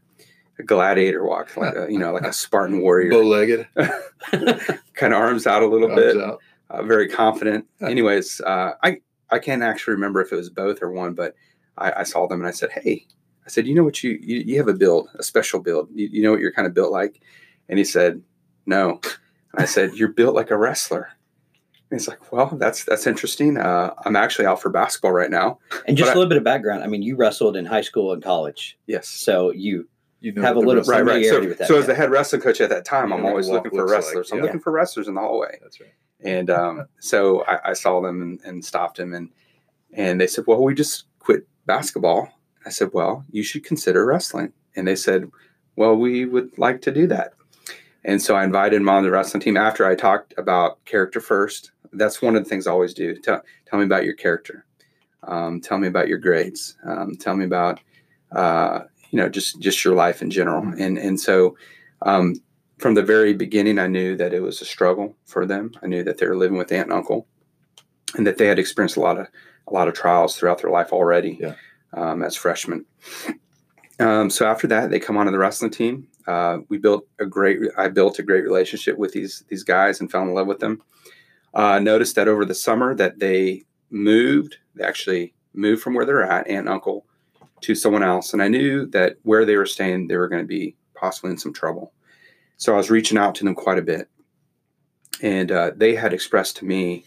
a 0.59 0.62
gladiator 0.62 1.25
walk, 1.25 1.56
like 1.56 1.75
a, 1.75 1.87
you 1.90 1.99
know, 1.99 2.12
like 2.12 2.25
a 2.25 2.32
Spartan 2.32 2.80
warrior, 2.82 3.11
Bow-legged, 3.11 3.66
kind 4.94 5.12
of 5.12 5.18
arms 5.18 5.47
out 5.47 5.62
a 5.62 5.66
little 5.66 5.90
arms 5.90 6.00
bit 6.02 6.16
uh, 6.71 6.82
very 6.82 7.09
confident. 7.09 7.66
Anyways, 7.80 8.40
uh, 8.42 8.73
I 8.82 9.00
I 9.30 9.38
can't 9.38 9.62
actually 9.62 9.94
remember 9.94 10.21
if 10.21 10.32
it 10.32 10.37
was 10.37 10.50
both 10.50 10.82
or 10.82 10.90
one, 10.90 11.14
but 11.14 11.35
I, 11.78 11.92
I 11.99 12.02
saw 12.02 12.26
them 12.26 12.40
and 12.40 12.49
I 12.49 12.52
said, 12.52 12.71
"Hey," 12.73 13.06
I 13.47 13.49
said, 13.49 13.66
"You 13.66 13.75
know 13.75 13.85
what 13.85 14.02
you 14.02 14.18
you, 14.23 14.38
you 14.40 14.56
have 14.59 14.68
a 14.68 14.75
build, 14.75 15.09
a 15.18 15.23
special 15.23 15.61
build. 15.61 15.88
You, 15.94 16.09
you 16.11 16.23
know 16.23 16.32
what 16.32 16.40
you're 16.40 16.52
kind 16.52 16.66
of 16.66 16.75
built 16.75 16.92
like?" 16.92 17.21
And 17.68 17.78
he 17.78 17.85
said, 17.85 18.23
"No." 18.66 19.00
And 19.52 19.62
I 19.62 19.64
said, 19.66 19.94
"You're 19.94 20.09
built 20.09 20.35
like 20.35 20.50
a 20.50 20.56
wrestler." 20.56 21.09
And 21.90 21.99
he's 22.00 22.09
like, 22.09 22.32
"Well, 22.32 22.47
that's 22.59 22.85
that's 22.85 23.06
interesting. 23.06 23.56
Uh, 23.59 23.92
I'm 24.04 24.16
actually 24.16 24.47
out 24.47 24.61
for 24.62 24.71
basketball 24.71 25.12
right 25.12 25.30
now." 25.30 25.59
And 25.87 25.97
just 25.97 26.09
But 26.09 26.12
a 26.12 26.12
I- 26.12 26.18
little 26.21 26.28
bit 26.28 26.38
of 26.38 26.44
background. 26.44 26.82
I 26.85 26.87
mean, 26.87 27.02
you 27.02 27.16
wrestled 27.16 27.56
in 27.56 27.64
high 27.66 27.80
school 27.82 28.12
and 28.12 28.23
college, 28.23 28.78
Yes. 28.87 29.09
so 29.09 29.50
you 29.52 29.88
You 30.23 30.33
know 30.33 30.43
Have 30.43 30.57
a 30.57 30.61
little- 30.61 30.76
rest- 30.76 30.88
Right, 30.88 31.05
right. 31.05 31.25
So, 31.26 31.41
with 31.41 31.59
that, 31.59 31.69
so 31.69 31.79
as 31.79 31.87
the 31.87 31.95
head 31.95 32.11
wrestling 32.11 32.41
coach 32.43 32.61
at 32.61 32.71
that 32.71 32.85
time, 32.85 33.09
You 33.11 33.17
I'm 33.17 33.26
always 33.26 33.49
looking 33.49 33.71
for 33.73 33.79
looks 33.79 33.91
like, 33.93 33.99
wrestlers. 34.05 34.33
I'm 34.33 34.38
yeah. 34.38 34.45
looking 34.45 34.61
for 34.61 34.73
wrestlers 34.73 35.09
in 35.09 35.14
the 35.14 35.21
hallway. 35.21 35.59
That's 35.62 35.81
right. 35.81 35.91
And 36.25 36.49
um, 36.50 36.87
so 37.00 37.45
I, 37.47 37.71
I 37.71 37.73
saw 37.73 38.00
them 38.00 38.23
and, 38.23 38.41
and 38.45 38.64
stopped 38.64 38.99
him. 38.99 39.12
And 39.12 39.31
And 39.93 40.21
they 40.21 40.26
said, 40.29 40.45
Well, 40.47 40.62
we 40.62 40.75
just 40.75 41.05
quit 41.19 41.47
basketball. 41.67 42.29
I 42.64 42.71
said, 42.71 42.91
Well, 42.93 43.25
you 43.31 43.43
should 43.43 43.64
consider 43.64 44.07
wrestling. 44.07 44.52
And 44.76 44.87
they 44.87 44.97
said, 44.97 45.31
Well, 45.76 45.97
we 45.97 46.25
would 46.25 46.57
like 46.57 46.81
to 46.83 46.93
do 46.93 47.07
that. 47.09 47.33
And 48.05 48.21
so 48.23 48.35
I 48.35 48.45
invited 48.45 48.81
them 48.81 48.88
on 48.88 49.02
the 49.05 49.11
wrestling 49.11 49.41
team 49.43 49.57
after 49.57 49.85
I 49.87 49.95
talked 49.95 50.35
about 50.38 50.85
character 50.85 51.21
first. 51.21 51.73
That's 51.93 52.23
one 52.23 52.37
of 52.37 52.43
the 52.45 52.49
things 52.49 52.67
I 52.67 52.71
always 52.73 52.95
do. 52.95 53.17
Tell, 53.17 53.43
tell 53.67 53.79
me 53.79 53.85
about 53.85 54.05
your 54.05 54.14
character. 54.14 54.64
Um, 55.25 55.61
tell 55.61 55.79
me 55.79 55.87
about 55.88 56.09
your 56.09 56.19
grades. 56.19 56.76
Um, 56.85 57.14
tell 57.17 57.37
me 57.37 57.45
about, 57.45 57.79
uh, 58.33 58.81
you 59.12 59.19
know, 59.19 59.28
just 59.28 59.61
just 59.61 59.85
your 59.85 59.95
life 59.95 60.21
in 60.23 60.31
general. 60.31 60.64
And 60.78 60.99
and 60.99 61.21
so, 61.21 61.57
um, 62.02 62.35
from 62.78 62.95
the 62.95 63.02
very 63.02 63.33
beginning, 63.35 63.78
I 63.78 63.87
knew 63.87 64.16
that 64.16 64.35
it 64.35 64.40
was 64.40 64.61
a 64.61 64.64
struggle 64.64 65.14
for 65.26 65.47
them. 65.47 65.71
I 65.83 65.87
knew 65.87 66.02
that 66.02 66.19
they 66.19 66.26
were 66.26 66.37
living 66.37 66.59
with 66.59 66.73
aunt 66.73 66.88
and 66.88 66.92
uncle, 66.99 67.28
and 68.16 68.26
that 68.26 68.38
they 68.38 68.47
had 68.47 68.59
experienced 68.59 68.97
a 68.97 69.00
lot 69.00 69.19
of 69.19 69.28
a 69.69 69.73
lot 69.73 69.87
of 69.87 69.95
trials 69.95 70.37
throughout 70.37 70.61
their 70.61 70.71
life 70.73 70.92
already 70.92 71.38
Yeah. 71.40 71.54
um, 71.92 72.23
as 72.25 72.35
freshmen. 72.35 72.85
Um, 74.00 74.31
so 74.31 74.47
after 74.47 74.66
that, 74.69 74.90
they 74.90 74.99
come 74.99 75.16
onto 75.16 75.31
the 75.31 75.38
wrestling 75.38 75.71
team. 75.71 76.09
Uh, 76.26 76.59
we 76.69 76.78
built 76.78 77.07
a 77.21 77.26
great. 77.26 77.59
I 77.76 77.88
built 77.88 78.19
a 78.19 78.23
great 78.23 78.45
relationship 78.45 78.97
with 78.99 79.12
these 79.12 79.45
these 79.49 79.62
guys 79.64 80.00
and 80.00 80.11
fell 80.11 80.23
in 80.23 80.35
love 80.35 80.47
with 80.47 80.59
them. 80.61 80.83
Uh, 81.54 81.78
noticed 81.78 82.14
that 82.16 82.28
over 82.28 82.45
the 82.45 82.54
summer 82.54 82.95
that 82.95 83.19
they 83.19 83.64
moved. 83.90 84.57
They 84.75 84.85
actually 84.85 85.35
moved 85.52 85.83
from 85.83 85.92
where 85.95 86.07
they're 86.07 86.23
at, 86.23 86.47
aunt 86.49 86.61
and 86.61 86.69
uncle, 86.71 87.04
to 87.62 87.75
someone 87.75 88.02
else, 88.02 88.33
and 88.33 88.42
I 88.42 88.49
knew 88.49 88.87
that 88.87 89.16
where 89.23 89.45
they 89.45 89.57
were 89.57 89.66
staying, 89.66 90.09
they 90.09 90.16
were 90.16 90.28
going 90.28 90.42
to 90.42 90.49
be 90.49 90.76
possibly 90.95 91.31
in 91.31 91.38
some 91.38 91.52
trouble. 91.52 91.92
So 92.57 92.75
I 92.75 92.76
was 92.76 92.90
reaching 92.90 93.19
out 93.19 93.35
to 93.37 93.45
them 93.45 93.54
quite 93.54 93.78
a 93.78 93.83
bit, 93.83 94.09
and 95.23 95.50
uh, 95.50 95.73
they 95.76 95.95
had 95.95 96.12
expressed 96.12 96.57
to 96.59 96.64
me 96.64 97.04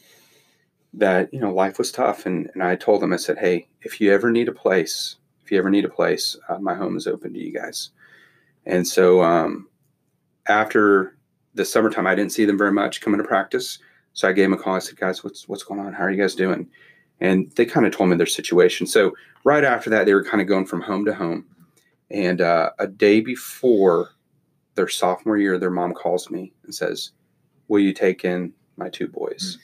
that 0.93 1.33
you 1.33 1.39
know 1.39 1.53
life 1.53 1.77
was 1.77 1.91
tough, 1.91 2.25
and 2.25 2.49
and 2.53 2.63
I 2.63 2.75
told 2.75 3.01
them 3.01 3.13
I 3.13 3.17
said, 3.17 3.37
hey, 3.37 3.67
if 3.81 4.01
you 4.01 4.13
ever 4.13 4.31
need 4.31 4.47
a 4.47 4.53
place, 4.53 5.17
if 5.43 5.51
you 5.51 5.57
ever 5.57 5.69
need 5.69 5.85
a 5.85 5.89
place, 5.89 6.35
uh, 6.49 6.59
my 6.59 6.73
home 6.73 6.97
is 6.97 7.07
open 7.07 7.33
to 7.33 7.39
you 7.39 7.53
guys. 7.53 7.91
And 8.65 8.87
so 8.87 9.21
um, 9.23 9.67
after 10.47 11.15
the 11.53 11.65
summertime, 11.65 12.07
I 12.07 12.15
didn't 12.15 12.31
see 12.31 12.45
them 12.45 12.57
very 12.57 12.71
much 12.71 13.01
coming 13.01 13.21
to 13.21 13.27
practice. 13.27 13.79
So 14.13 14.27
I 14.27 14.31
gave 14.31 14.45
them 14.45 14.59
a 14.59 14.61
call. 14.61 14.75
I 14.75 14.79
said, 14.79 14.97
guys, 14.97 15.23
what's 15.23 15.47
what's 15.47 15.63
going 15.63 15.79
on? 15.79 15.93
How 15.93 16.05
are 16.05 16.11
you 16.11 16.21
guys 16.21 16.35
doing? 16.35 16.67
And 17.21 17.51
they 17.55 17.65
kind 17.65 17.85
of 17.85 17.93
told 17.95 18.09
me 18.09 18.17
their 18.17 18.25
situation. 18.25 18.87
So 18.87 19.15
right 19.43 19.63
after 19.63 19.89
that, 19.89 20.05
they 20.05 20.13
were 20.13 20.23
kind 20.23 20.41
of 20.41 20.47
going 20.47 20.65
from 20.65 20.81
home 20.81 21.05
to 21.05 21.13
home. 21.13 21.45
And 22.11 22.41
uh, 22.41 22.71
a 22.77 22.87
day 22.87 23.21
before 23.21 24.11
their 24.75 24.87
sophomore 24.87 25.37
year, 25.37 25.57
their 25.57 25.71
mom 25.71 25.93
calls 25.93 26.29
me 26.29 26.53
and 26.63 26.75
says, 26.75 27.11
"Will 27.67 27.79
you 27.79 27.93
take 27.93 28.25
in 28.25 28.53
my 28.77 28.89
two 28.89 29.07
boys?" 29.07 29.57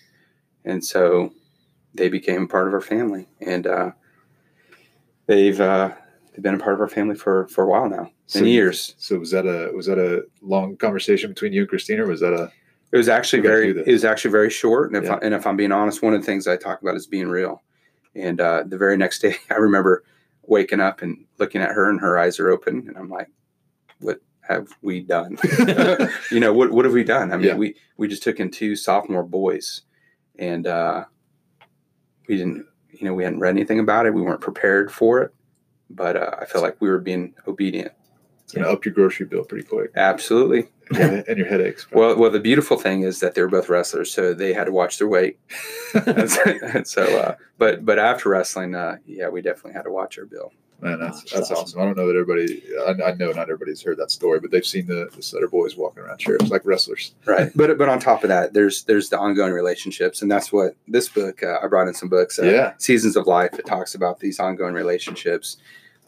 And 0.65 0.83
so 0.83 1.33
they 1.93 2.09
became 2.09 2.47
part 2.47 2.67
of 2.67 2.73
our 2.73 2.81
family, 2.81 3.27
and 3.41 3.67
uh, 3.67 3.91
they've 5.27 5.59
uh, 5.59 5.91
they've 6.31 6.41
been 6.41 6.55
a 6.55 6.59
part 6.59 6.73
of 6.73 6.81
our 6.81 6.87
family 6.87 7.15
for 7.15 7.47
for 7.47 7.63
a 7.63 7.67
while 7.67 7.89
now, 7.89 8.09
So 8.27 8.39
many 8.39 8.51
years. 8.53 8.95
So 8.97 9.19
was 9.19 9.31
that 9.31 9.45
a 9.45 9.71
was 9.75 9.85
that 9.87 9.99
a 9.99 10.23
long 10.41 10.77
conversation 10.77 11.29
between 11.29 11.53
you 11.53 11.61
and 11.61 11.69
Christina, 11.69 12.03
or 12.05 12.07
was 12.07 12.21
that 12.21 12.33
a 12.33 12.51
It 12.91 12.97
was 12.97 13.07
actually 13.09 13.41
very 13.41 13.69
it 13.71 13.87
was 13.91 14.03
actually 14.05 14.31
very 14.31 14.49
short, 14.49 14.89
and 14.91 14.97
if 14.97 15.09
Yeah. 15.09 15.15
I, 15.15 15.19
and 15.25 15.33
if 15.33 15.47
I'm 15.47 15.55
being 15.57 15.71
honest, 15.71 16.01
one 16.01 16.13
of 16.13 16.21
the 16.21 16.25
things 16.25 16.47
I 16.47 16.57
talk 16.57 16.81
about 16.81 16.95
is 16.95 17.07
being 17.07 17.29
real. 17.29 17.61
And 18.15 18.41
uh, 18.41 18.63
the 18.67 18.77
very 18.77 18.97
next 18.97 19.19
day, 19.19 19.35
I 19.49 19.55
remember 19.55 20.03
waking 20.43 20.81
up 20.81 21.01
and 21.01 21.25
looking 21.39 21.61
at 21.61 21.71
her, 21.71 21.89
and 21.89 22.01
her 22.01 22.17
eyes 22.17 22.39
are 22.39 22.49
open, 22.49 22.85
and 22.87 22.97
I'm 22.97 23.09
like, 23.09 23.29
"What 23.99 24.19
have 24.41 24.67
we 24.81 24.99
done? 25.01 25.37
you 26.31 26.39
know, 26.41 26.51
what 26.53 26.71
what 26.71 26.83
have 26.85 26.93
we 26.93 27.03
done? 27.05 27.31
I 27.31 27.37
mean, 27.37 27.47
Yeah. 27.47 27.55
we 27.55 27.75
we 27.97 28.07
just 28.09 28.23
took 28.23 28.39
in 28.39 28.51
two 28.51 28.75
sophomore 28.75 29.23
boys, 29.23 29.83
and 30.37 30.67
uh, 30.67 31.05
we 32.27 32.35
didn't, 32.35 32.65
you 32.91 33.05
know, 33.05 33.13
we 33.13 33.23
hadn't 33.23 33.39
read 33.39 33.51
anything 33.51 33.79
about 33.79 34.05
it. 34.05 34.13
We 34.13 34.21
weren't 34.21 34.41
prepared 34.41 34.91
for 34.91 35.21
it, 35.21 35.33
but 35.89 36.17
uh, 36.17 36.35
I 36.41 36.45
felt 36.45 36.63
like 36.63 36.81
we 36.81 36.89
were 36.89 36.99
being 36.99 37.33
obedient. 37.47 37.93
it's 38.43 38.53
going 38.53 38.65
to 38.65 38.71
up 38.71 38.83
your 38.83 38.93
grocery 38.93 39.25
bill 39.27 39.45
pretty 39.45 39.65
quick 39.65 39.91
Absolutely. 39.95 40.67
And 40.99 41.23
and 41.27 41.37
your 41.37 41.47
headaches? 41.47 41.89
Well, 41.91 42.17
well, 42.17 42.29
the 42.31 42.39
beautiful 42.39 42.77
thing 42.77 43.03
is 43.03 43.19
that 43.19 43.35
they're 43.35 43.47
both 43.47 43.69
wrestlers, 43.69 44.11
so 44.13 44.33
they 44.33 44.53
had 44.53 44.65
to 44.65 44.71
watch 44.71 44.97
their 44.97 45.07
weight. 45.07 45.37
and 46.05 46.29
so, 46.37 46.41
and 46.73 46.87
so, 46.87 47.03
uh, 47.19 47.35
but 47.57 47.85
but 47.85 47.99
after 47.99 48.29
wrestling, 48.29 48.75
uh, 48.75 48.97
yeah, 49.05 49.29
we 49.29 49.41
definitely 49.41 49.73
had 49.73 49.83
to 49.83 49.91
watch 49.91 50.17
our 50.17 50.25
bill. 50.25 50.51
Man, 50.83 50.99
that's 50.99 51.19
That's 51.21 51.31
that's 51.33 51.51
awesome. 51.51 51.63
awesome. 51.63 51.79
I 51.81 51.85
don't 51.85 51.97
know 51.97 52.07
that 52.07 52.15
everybody. 52.17 52.63
I, 52.87 53.11
I 53.11 53.13
know 53.13 53.27
not 53.31 53.41
everybody's 53.43 53.83
heard 53.83 53.97
that 53.97 54.09
story, 54.09 54.39
but 54.39 54.49
they've 54.49 54.65
seen 54.65 54.87
the, 54.87 55.09
the 55.15 55.21
Sutter 55.21 55.47
boys 55.47 55.77
walking 55.77 56.01
around 56.01 56.17
chairs 56.17 56.49
like 56.49 56.65
wrestlers. 56.65 57.13
Right. 57.25 57.51
But 57.55 57.77
but 57.77 57.87
on 57.87 57.99
top 57.99 58.23
of 58.23 58.29
that, 58.29 58.53
there's 58.53 58.83
there's 58.85 59.09
the 59.09 59.19
ongoing 59.19 59.53
relationships, 59.53 60.23
and 60.23 60.31
that's 60.31 60.51
what 60.51 60.75
this 60.87 61.07
book. 61.07 61.43
Uh, 61.43 61.59
I 61.61 61.67
brought 61.67 61.87
in 61.87 61.93
some 61.93 62.09
books. 62.09 62.39
Uh, 62.39 62.45
Yeah. 62.45 62.73
Seasons 62.79 63.15
of 63.15 63.27
Life. 63.27 63.59
It 63.59 63.67
talks 63.67 63.93
about 63.93 64.21
these 64.21 64.39
ongoing 64.39 64.73
relationships. 64.73 65.57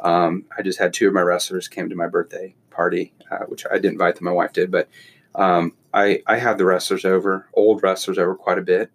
Um, 0.03 0.45
I 0.57 0.61
just 0.61 0.79
had 0.79 0.93
two 0.93 1.07
of 1.07 1.13
my 1.13 1.21
wrestlers 1.21 1.67
came 1.67 1.89
to 1.89 1.95
my 1.95 2.07
birthday 2.07 2.55
party, 2.69 3.13
uh, 3.31 3.45
which 3.45 3.65
I 3.65 3.75
didn't 3.75 3.93
invite 3.93 4.15
them. 4.15 4.25
My 4.25 4.31
wife 4.31 4.53
did, 4.53 4.69
but 4.69 4.89
um, 5.35 5.73
I 5.93 6.21
I 6.27 6.37
have 6.37 6.57
the 6.57 6.65
wrestlers 6.65 7.05
over, 7.05 7.47
old 7.53 7.81
wrestlers 7.81 8.17
over 8.17 8.35
quite 8.35 8.59
a 8.59 8.63
bit. 8.63 8.91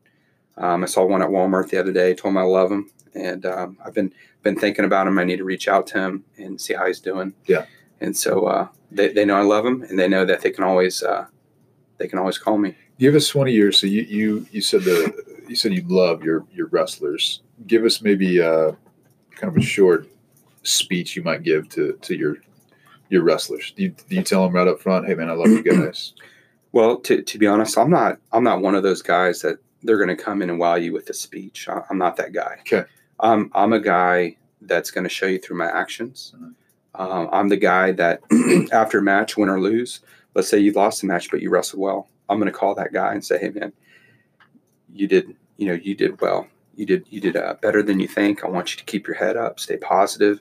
Um, 0.56 0.82
I 0.82 0.86
saw 0.86 1.04
one 1.06 1.22
at 1.22 1.30
Walmart 1.30 1.70
the 1.70 1.80
other 1.80 1.92
day. 1.92 2.14
Told 2.14 2.32
him 2.32 2.38
I 2.38 2.42
love 2.42 2.70
him, 2.70 2.90
and 3.14 3.46
um, 3.46 3.78
I've 3.84 3.94
been 3.94 4.12
been 4.42 4.56
thinking 4.56 4.84
about 4.84 5.06
him. 5.06 5.18
I 5.18 5.24
need 5.24 5.38
to 5.38 5.44
reach 5.44 5.66
out 5.68 5.86
to 5.88 5.98
him 5.98 6.24
and 6.36 6.60
see 6.60 6.74
how 6.74 6.86
he's 6.86 7.00
doing. 7.00 7.34
Yeah. 7.46 7.64
And 8.00 8.16
so 8.16 8.46
uh, 8.46 8.68
they 8.90 9.12
they 9.12 9.24
know 9.24 9.36
I 9.36 9.42
love 9.42 9.64
him, 9.64 9.82
and 9.82 9.98
they 9.98 10.08
know 10.08 10.24
that 10.24 10.42
they 10.42 10.50
can 10.50 10.64
always 10.64 11.02
uh, 11.02 11.26
they 11.96 12.08
can 12.08 12.18
always 12.18 12.38
call 12.38 12.58
me. 12.58 12.76
Give 12.98 13.14
us 13.14 13.28
twenty 13.28 13.52
years. 13.52 13.78
So 13.78 13.86
you 13.86 14.02
you 14.02 14.46
you 14.50 14.60
said 14.60 14.82
the 14.82 15.40
you 15.48 15.56
said 15.56 15.72
you 15.72 15.84
love 15.86 16.22
your 16.22 16.44
your 16.52 16.66
wrestlers. 16.66 17.42
Give 17.66 17.84
us 17.84 18.02
maybe 18.02 18.40
uh, 18.40 18.72
kind 19.34 19.50
of 19.50 19.56
a 19.56 19.62
short 19.64 20.08
speech 20.68 21.16
you 21.16 21.22
might 21.22 21.42
give 21.42 21.68
to 21.70 21.98
to 22.02 22.16
your 22.16 22.36
your 23.10 23.22
wrestlers. 23.22 23.72
Do 23.76 23.84
you, 23.84 23.88
do 24.08 24.16
you 24.16 24.22
tell 24.22 24.44
them 24.44 24.54
right 24.54 24.68
up 24.68 24.80
front, 24.80 25.06
"Hey 25.06 25.14
man, 25.14 25.30
I 25.30 25.32
love 25.34 25.48
you 25.48 25.62
guys." 25.62 26.14
Well, 26.70 26.98
to, 26.98 27.22
to 27.22 27.38
be 27.38 27.46
honest, 27.46 27.78
I'm 27.78 27.88
not 27.88 28.18
I'm 28.30 28.44
not 28.44 28.60
one 28.60 28.74
of 28.74 28.82
those 28.82 29.00
guys 29.00 29.40
that 29.40 29.58
they're 29.82 29.96
going 29.96 30.14
to 30.14 30.22
come 30.22 30.42
in 30.42 30.50
and 30.50 30.58
wow 30.58 30.74
you 30.74 30.92
with 30.92 31.08
a 31.08 31.14
speech. 31.14 31.66
I, 31.66 31.80
I'm 31.88 31.96
not 31.96 32.16
that 32.16 32.32
guy. 32.34 32.58
Okay. 32.60 32.84
I'm 33.20 33.50
I'm 33.54 33.72
a 33.72 33.80
guy 33.80 34.36
that's 34.60 34.90
going 34.90 35.04
to 35.04 35.10
show 35.10 35.26
you 35.26 35.38
through 35.38 35.56
my 35.56 35.66
actions. 35.66 36.34
Mhm. 36.36 36.54
Um, 36.94 37.28
I'm 37.32 37.48
the 37.48 37.56
guy 37.56 37.92
that 37.92 38.20
after 38.72 38.98
a 38.98 39.02
match, 39.02 39.36
win 39.36 39.48
or 39.48 39.60
lose, 39.60 40.00
let's 40.34 40.48
say 40.48 40.58
you 40.58 40.72
lost 40.72 41.00
the 41.00 41.06
match 41.06 41.30
but 41.30 41.40
you 41.40 41.48
wrestled 41.48 41.80
well. 41.80 42.08
I'm 42.28 42.38
going 42.38 42.52
to 42.52 42.58
call 42.58 42.74
that 42.74 42.92
guy 42.92 43.14
and 43.14 43.24
say, 43.24 43.38
hey 43.38 43.48
man, 43.48 43.72
you 44.92 45.06
did 45.06 45.34
you 45.56 45.68
know 45.68 45.74
you 45.82 45.94
did 45.94 46.20
well. 46.20 46.46
You 46.78 46.86
did 46.86 47.06
you 47.10 47.20
did 47.20 47.36
uh, 47.36 47.54
better 47.60 47.82
than 47.82 47.98
you 47.98 48.06
think. 48.06 48.44
I 48.44 48.48
want 48.48 48.70
you 48.70 48.78
to 48.78 48.84
keep 48.84 49.06
your 49.08 49.16
head 49.16 49.36
up, 49.36 49.58
stay 49.58 49.76
positive. 49.76 50.40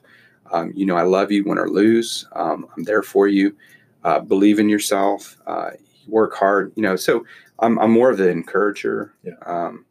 Um, 0.52 0.72
you 0.74 0.86
know 0.86 0.96
I 0.96 1.02
love 1.02 1.32
you, 1.32 1.42
win 1.44 1.58
or 1.58 1.68
lose. 1.68 2.26
Um, 2.32 2.68
I'm 2.76 2.84
there 2.84 3.02
for 3.02 3.26
you. 3.26 3.56
Uh, 4.04 4.20
believe 4.20 4.60
in 4.60 4.68
yourself. 4.68 5.36
Uh, 5.46 5.70
work 6.06 6.34
hard. 6.34 6.72
You 6.76 6.82
know, 6.84 6.94
so 6.96 7.26
I'm 7.58 7.76
I'm 7.80 7.90
more 7.90 8.10
of 8.10 8.18
the 8.18 8.28
encourager. 8.28 9.12
Yeah. 9.24 9.32
Um, 9.44 9.84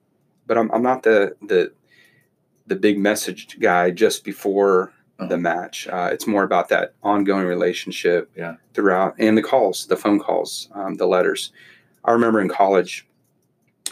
but 0.48 0.58
I'm 0.58 0.72
I'm 0.72 0.82
not 0.82 1.04
the 1.04 1.36
the 1.46 1.74
the 2.66 2.78
big 2.78 2.98
message 2.98 3.60
guy 3.60 3.92
just 3.92 4.24
before 4.24 4.94
Uh-huh. 5.20 5.28
the 5.30 5.38
match. 5.38 5.88
Uh, 5.88 6.10
it's 6.14 6.28
more 6.28 6.44
about 6.44 6.70
that 6.70 6.94
ongoing 7.02 7.46
relationship 7.48 8.30
Yeah. 8.38 8.56
throughout, 8.74 9.16
and 9.20 9.36
the 9.38 9.42
calls, 9.42 9.88
the 9.88 9.98
phone 9.98 10.20
calls, 10.20 10.70
um, 10.76 10.94
the 10.96 11.08
letters. 11.08 11.52
I 12.06 12.12
remember 12.14 12.40
in 12.40 12.50
college. 12.50 13.06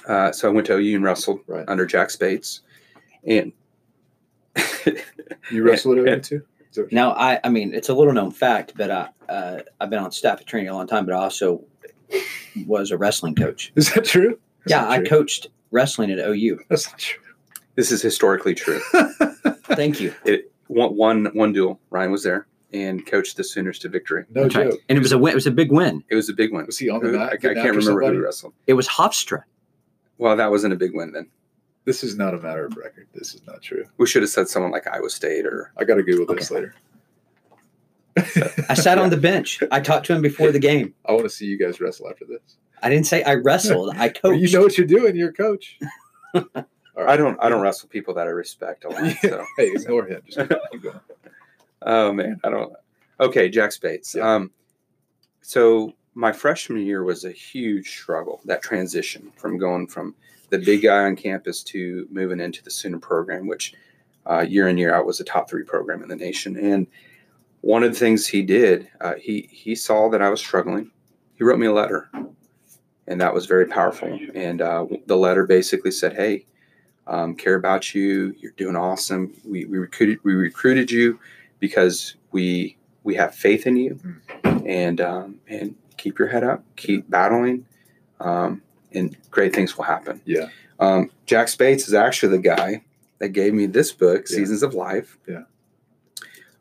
Uh, 0.07 0.31
so 0.31 0.47
I 0.49 0.51
went 0.51 0.67
to 0.67 0.73
OU 0.77 0.95
and 0.95 1.03
wrestled 1.03 1.39
Right. 1.47 1.65
under 1.67 1.85
Jack 1.85 2.09
Spates, 2.09 2.61
and 3.25 3.51
You 5.51 5.63
wrestled 5.63 5.97
at 5.99 6.05
Yeah. 6.05 6.13
OU 6.15 6.19
too. 6.21 6.87
Now, 6.91 7.11
I, 7.13 7.39
I 7.43 7.49
mean, 7.49 7.73
it's 7.73 7.87
a 7.89 7.93
little 7.93 8.11
known 8.13 8.31
fact, 8.31 8.73
but 8.75 8.91
I, 8.91 9.07
uh, 9.29 9.59
I've 9.79 9.89
been 9.89 9.99
on 9.99 10.11
staff 10.11 10.41
at 10.41 10.47
Trinity 10.47 10.67
a 10.69 10.73
long 10.73 10.87
time, 10.87 11.05
but 11.05 11.13
I 11.15 11.19
also 11.19 11.63
was 12.65 12.91
a 12.91 12.97
wrestling 12.97 13.33
coach. 13.35 13.71
Is 13.75 13.93
that 13.93 14.03
true? 14.05 14.37
That's 14.65 14.71
yeah, 14.71 14.81
not 14.81 14.91
I 14.91 14.97
true. 14.97 15.07
coached 15.07 15.47
wrestling 15.71 16.11
at 16.11 16.19
OU. 16.19 16.59
That's 16.69 16.87
not 16.89 16.99
true. 16.99 17.23
this 17.75 17.91
is 17.91 18.01
historically 18.01 18.53
true. 18.55 18.79
Thank 19.67 20.01
you. 20.01 20.13
One 20.67 20.95
one 20.97 21.25
one 21.33 21.53
duel, 21.53 21.79
Ryan 21.91 22.11
was 22.11 22.23
there 22.23 22.45
and 22.73 23.05
coached 23.05 23.37
the 23.37 23.43
Sooners 23.43 23.79
to 23.79 23.87
victory. 23.89 24.25
No 24.33 24.43
That's 24.43 24.55
right. 24.55 24.73
And 24.89 24.97
it 24.97 25.01
was 25.01 25.11
a 25.13 25.17
win. 25.17 25.31
It 25.31 25.35
was 25.35 25.47
a 25.47 25.51
big 25.51 25.71
win. 25.71 26.03
It 26.09 26.15
was 26.15 26.27
a 26.27 26.33
big 26.33 26.51
win. 26.51 26.65
Was 26.65 26.77
he 26.77 26.89
on 26.89 27.01
the 27.01 27.11
mat 27.13 27.21
I, 27.21 27.25
I 27.33 27.35
getting 27.37 27.55
can't 27.57 27.67
remember 27.69 27.81
somebody? 28.01 28.17
who 28.17 28.23
wrestled. 28.23 28.53
It 28.67 28.73
was 28.73 28.87
Hofstra. 28.87 29.43
Well, 30.17 30.35
that 30.35 30.49
wasn't 30.51 30.73
a 30.73 30.77
big 30.77 30.93
win 30.93 31.11
then. 31.11 31.29
This 31.85 32.03
is 32.03 32.15
not 32.17 32.33
a 32.33 32.37
matter 32.37 32.65
of 32.65 32.75
record. 32.77 33.07
This 33.13 33.35
is 33.35 33.41
not 33.45 33.61
true. 33.61 33.85
We 33.97 34.07
should 34.07 34.23
have 34.23 34.29
said 34.31 34.47
someone 34.49 34.71
like 34.71 34.87
Iowa 34.87 35.09
State 35.09 35.45
or 35.45 35.71
I 35.77 35.83
got 35.83 35.95
to 35.95 36.03
Google 36.03 36.33
this 36.35 36.51
Okay. 36.51 36.55
later. 36.55 36.75
I 38.69 38.73
sat 38.75 38.97
on 38.97 39.09
the 39.09 39.17
bench. 39.17 39.61
I 39.71 39.81
talked 39.81 40.05
to 40.07 40.15
him 40.15 40.21
before 40.21 40.51
the 40.51 40.59
game. 40.59 40.93
I 41.05 41.11
want 41.11 41.25
to 41.25 41.29
see 41.29 41.45
you 41.45 41.57
guys 41.59 41.81
wrestle 41.81 42.09
after 42.09 42.25
this. 42.25 42.57
I 42.81 42.89
didn't 42.89 43.07
say 43.07 43.23
I 43.23 43.35
wrestled. 43.35 43.93
I 43.97 44.13
Well, 44.23 44.33
you 44.41 44.49
know 44.51 44.61
what 44.61 44.77
you're 44.77 44.87
doing. 44.87 45.15
You're 45.15 45.29
a 45.29 45.33
coach. 45.33 45.77
All 46.33 46.43
right. 46.95 47.09
I 47.09 47.17
don't 47.17 47.37
I 47.43 47.49
don't 47.49 47.61
wrestle 47.61 47.89
people 47.89 48.13
that 48.15 48.25
I 48.27 48.29
respect 48.31 48.85
a 48.85 48.89
lot. 48.89 49.11
So 49.21 49.43
Hey, 49.57 49.71
ignore 49.73 50.05
him. 50.05 50.21
Just 50.25 50.49
keep 50.71 50.81
going. 50.81 50.99
oh 51.81 52.13
man, 52.13 52.39
I 52.43 52.49
don't 52.49 52.73
Okay, 53.19 53.49
Jack 53.49 53.71
Spates. 53.73 54.15
Yeah. 54.15 54.33
Um 54.35 54.51
so 55.41 55.93
my 56.15 56.31
freshman 56.31 56.81
year 56.81 57.03
was 57.03 57.25
a 57.25 57.31
huge 57.31 57.89
struggle, 57.89 58.41
that 58.45 58.61
transition 58.61 59.31
from 59.35 59.57
going 59.57 59.85
from 59.85 60.15
the 60.49 60.57
big 60.57 60.83
guy 60.83 61.05
on 61.05 61.15
campus 61.15 61.61
to 61.63 62.07
moving 62.09 62.39
into 62.39 62.63
the 62.63 62.71
Sooner 62.71 62.99
program, 62.99 63.47
which 63.47 63.73
uh, 64.25 64.39
year 64.39 64.69
in 64.69 64.77
year 64.77 64.93
out 64.93 65.05
was 65.05 65.19
a 65.19 65.25
top 65.25 65.49
three 65.49 65.63
program 65.63 66.01
in 66.01 66.07
the 66.09 66.15
nation. 66.15 66.57
And 66.57 66.87
one 67.61 67.83
of 67.83 67.93
the 67.93 67.99
things 67.99 68.25
he 68.25 68.41
did, 68.41 68.87
uh, 69.01 69.15
he 69.15 69.49
he 69.51 69.75
saw 69.75 70.09
that 70.09 70.21
I 70.21 70.29
was 70.29 70.39
struggling. 70.39 70.89
He 71.35 71.43
wrote 71.43 71.59
me 71.59 71.67
a 71.67 71.73
letter, 71.73 72.09
and 73.07 73.19
that 73.19 73.33
was 73.33 73.45
very 73.45 73.65
powerful. 73.65 74.17
And 74.33 74.61
uh, 74.61 74.85
the 75.07 75.17
letter 75.17 75.45
basically 75.45 75.91
said, 75.91 76.13
"Hey, 76.13 76.45
um, 77.07 77.35
care 77.35 77.55
about 77.55 77.93
you. 77.93 78.33
You're 78.39 78.51
doing 78.51 78.75
awesome. 78.75 79.33
We, 79.43 79.65
we 79.65 79.77
recruited 79.79 80.19
we 80.23 80.33
recruited 80.33 80.89
you 80.89 81.19
because 81.59 82.15
we 82.31 82.77
we 83.03 83.15
have 83.15 83.35
faith 83.35 83.67
in 83.67 83.75
you, 83.77 83.99
and 84.43 85.01
um, 85.01 85.39
and 85.47 85.75
keep 85.97 86.19
your 86.19 86.27
head 86.27 86.43
up, 86.43 86.63
keep 86.75 87.09
battling, 87.09 87.65
um, 88.19 88.61
and 88.93 89.15
great 89.31 89.53
things 89.53 89.77
will 89.77 89.85
happen." 89.85 90.21
Yeah. 90.25 90.49
Um, 90.79 91.11
Jack 91.25 91.47
Spates 91.47 91.87
is 91.87 91.93
actually 91.93 92.37
the 92.37 92.43
guy 92.43 92.83
that 93.19 93.29
gave 93.29 93.53
me 93.53 93.65
this 93.65 93.91
book, 93.91 94.25
Yeah. 94.29 94.37
Seasons 94.37 94.63
of 94.63 94.73
Life. 94.73 95.17
Yeah. 95.27 95.43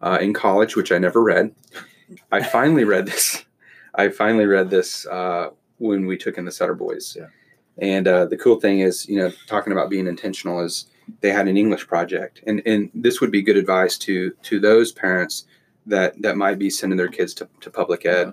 Uh, 0.01 0.19
in 0.21 0.35
college, 0.35 0.77
which 0.77 0.93
I 0.93 0.99
never 0.99 1.23
read. 1.23 1.55
I 2.31 2.43
finally 2.43 2.85
read 2.85 3.07
this. 3.07 3.45
I 3.95 4.09
finally 4.11 4.47
read 4.47 4.71
this 4.71 5.07
uh, 5.07 5.51
when 5.79 6.07
we 6.07 6.17
took 6.17 6.37
in 6.37 6.45
the 6.45 6.53
Sutter 6.53 6.75
Boys. 6.75 7.17
Yeah. 7.19 7.29
And 7.79 8.07
uh, 8.07 8.27
the 8.27 8.37
cool 8.37 8.61
thing 8.61 8.81
is, 8.81 9.09
you 9.09 9.19
know, 9.19 9.31
talking 9.47 9.73
about 9.73 9.91
being 9.91 10.07
intentional 10.07 10.61
is 10.61 10.87
they 11.21 11.31
had 11.31 11.49
an 11.49 11.57
English 11.57 11.87
project, 11.87 12.41
and 12.47 12.63
and 12.67 12.91
this 12.95 13.21
would 13.21 13.31
be 13.31 13.43
good 13.43 13.57
advice 13.57 13.99
to 13.99 14.31
to 14.43 14.61
those 14.61 14.93
parents 14.93 15.47
that 15.87 16.21
that 16.23 16.37
might 16.37 16.59
be 16.59 16.71
sending 16.71 16.97
their 16.97 17.09
kids 17.09 17.35
to, 17.35 17.49
to 17.61 17.71
public 17.71 18.07
ed. 18.07 18.33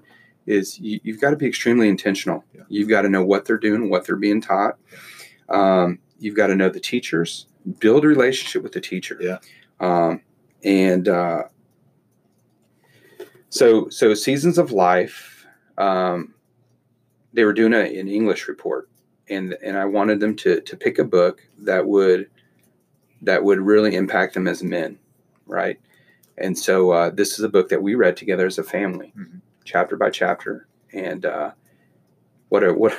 Is 0.52 0.80
you, 0.80 1.00
you've 1.04 1.22
got 1.22 1.32
to 1.32 1.36
be 1.36 1.48
extremely 1.48 1.88
intentional. 1.88 2.44
Yeah. 2.54 2.64
You've 2.68 2.90
got 2.90 3.04
to 3.04 3.10
know 3.10 3.24
what 3.24 3.46
they're 3.46 3.58
doing, 3.58 3.90
what 3.90 4.06
they're 4.06 4.16
being 4.16 4.42
taught. 4.42 4.78
Um, 5.50 6.00
you've 6.20 6.36
got 6.36 6.48
to 6.48 6.56
know 6.56 6.70
the 6.70 6.80
teachers, 6.80 7.48
build 7.80 8.04
a 8.06 8.08
relationship 8.08 8.64
with 8.64 8.74
the 8.74 8.82
teacher. 8.82 9.18
Yeah. 9.20 9.38
Um, 9.80 10.22
and 10.64 11.08
uh, 11.08 11.44
so 13.50 13.90
so 13.90 14.14
seasons 14.14 14.58
of 14.58 14.72
life. 14.72 15.46
Um, 15.78 16.34
they 17.34 17.44
were 17.46 17.54
doing 17.54 17.74
a, 17.74 18.00
an 18.00 18.08
English 18.08 18.48
report, 18.48 18.90
and 19.30 19.56
and 19.64 19.78
I 19.78 19.86
wanted 19.86 20.20
them 20.20 20.36
to 20.38 20.62
to 20.62 20.78
pick 20.78 21.00
a 21.00 21.04
book 21.04 21.42
that 21.60 21.86
would 21.88 22.30
that 23.22 23.44
would 23.44 23.60
really 23.60 23.96
impact 23.96 24.34
them 24.34 24.48
as 24.48 24.64
men, 24.64 24.98
right? 25.48 25.80
And 26.38 26.58
so 26.58 26.92
uh, 26.92 27.10
this 27.12 27.38
is 27.38 27.44
a 27.46 27.50
book 27.50 27.70
that 27.70 27.82
we 27.82 27.96
read 27.96 28.18
together 28.18 28.48
as 28.48 28.58
a 28.58 28.64
family, 28.64 29.14
Mhm. 29.18 29.42
Chapter 29.64 29.98
by 29.98 30.10
chapter, 30.10 30.68
and 30.94 31.26
uh, 31.26 31.52
what 32.50 32.64
a 32.64 32.74
what 32.74 32.94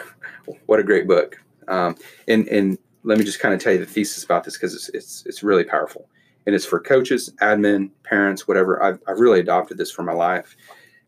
what 0.67 0.81
a 0.81 0.85
great 0.85 1.07
book. 1.07 1.37
Um, 1.69 1.97
and 2.29 2.49
and 2.49 2.79
let 3.05 3.19
me 3.19 3.25
just 3.25 3.41
kind 3.41 3.55
of 3.55 3.61
tell 3.61 3.73
you 3.73 3.79
the 3.79 3.87
thesis 3.87 4.25
about 4.25 4.45
this 4.45 4.55
because 4.55 4.75
it's, 4.75 4.89
it's 4.91 5.25
it's 5.27 5.43
really 5.43 5.65
powerful, 5.65 6.09
and 6.47 6.55
it's 6.55 6.67
for 6.67 6.81
coaches, 6.81 7.33
admin, 7.41 7.91
parents, 8.05 8.47
whatever. 8.49 8.83
I've 8.83 9.01
I've 9.09 9.21
really 9.21 9.41
adopted 9.41 9.79
this 9.79 9.91
for 9.91 10.03
my 10.03 10.13
life, 10.13 10.57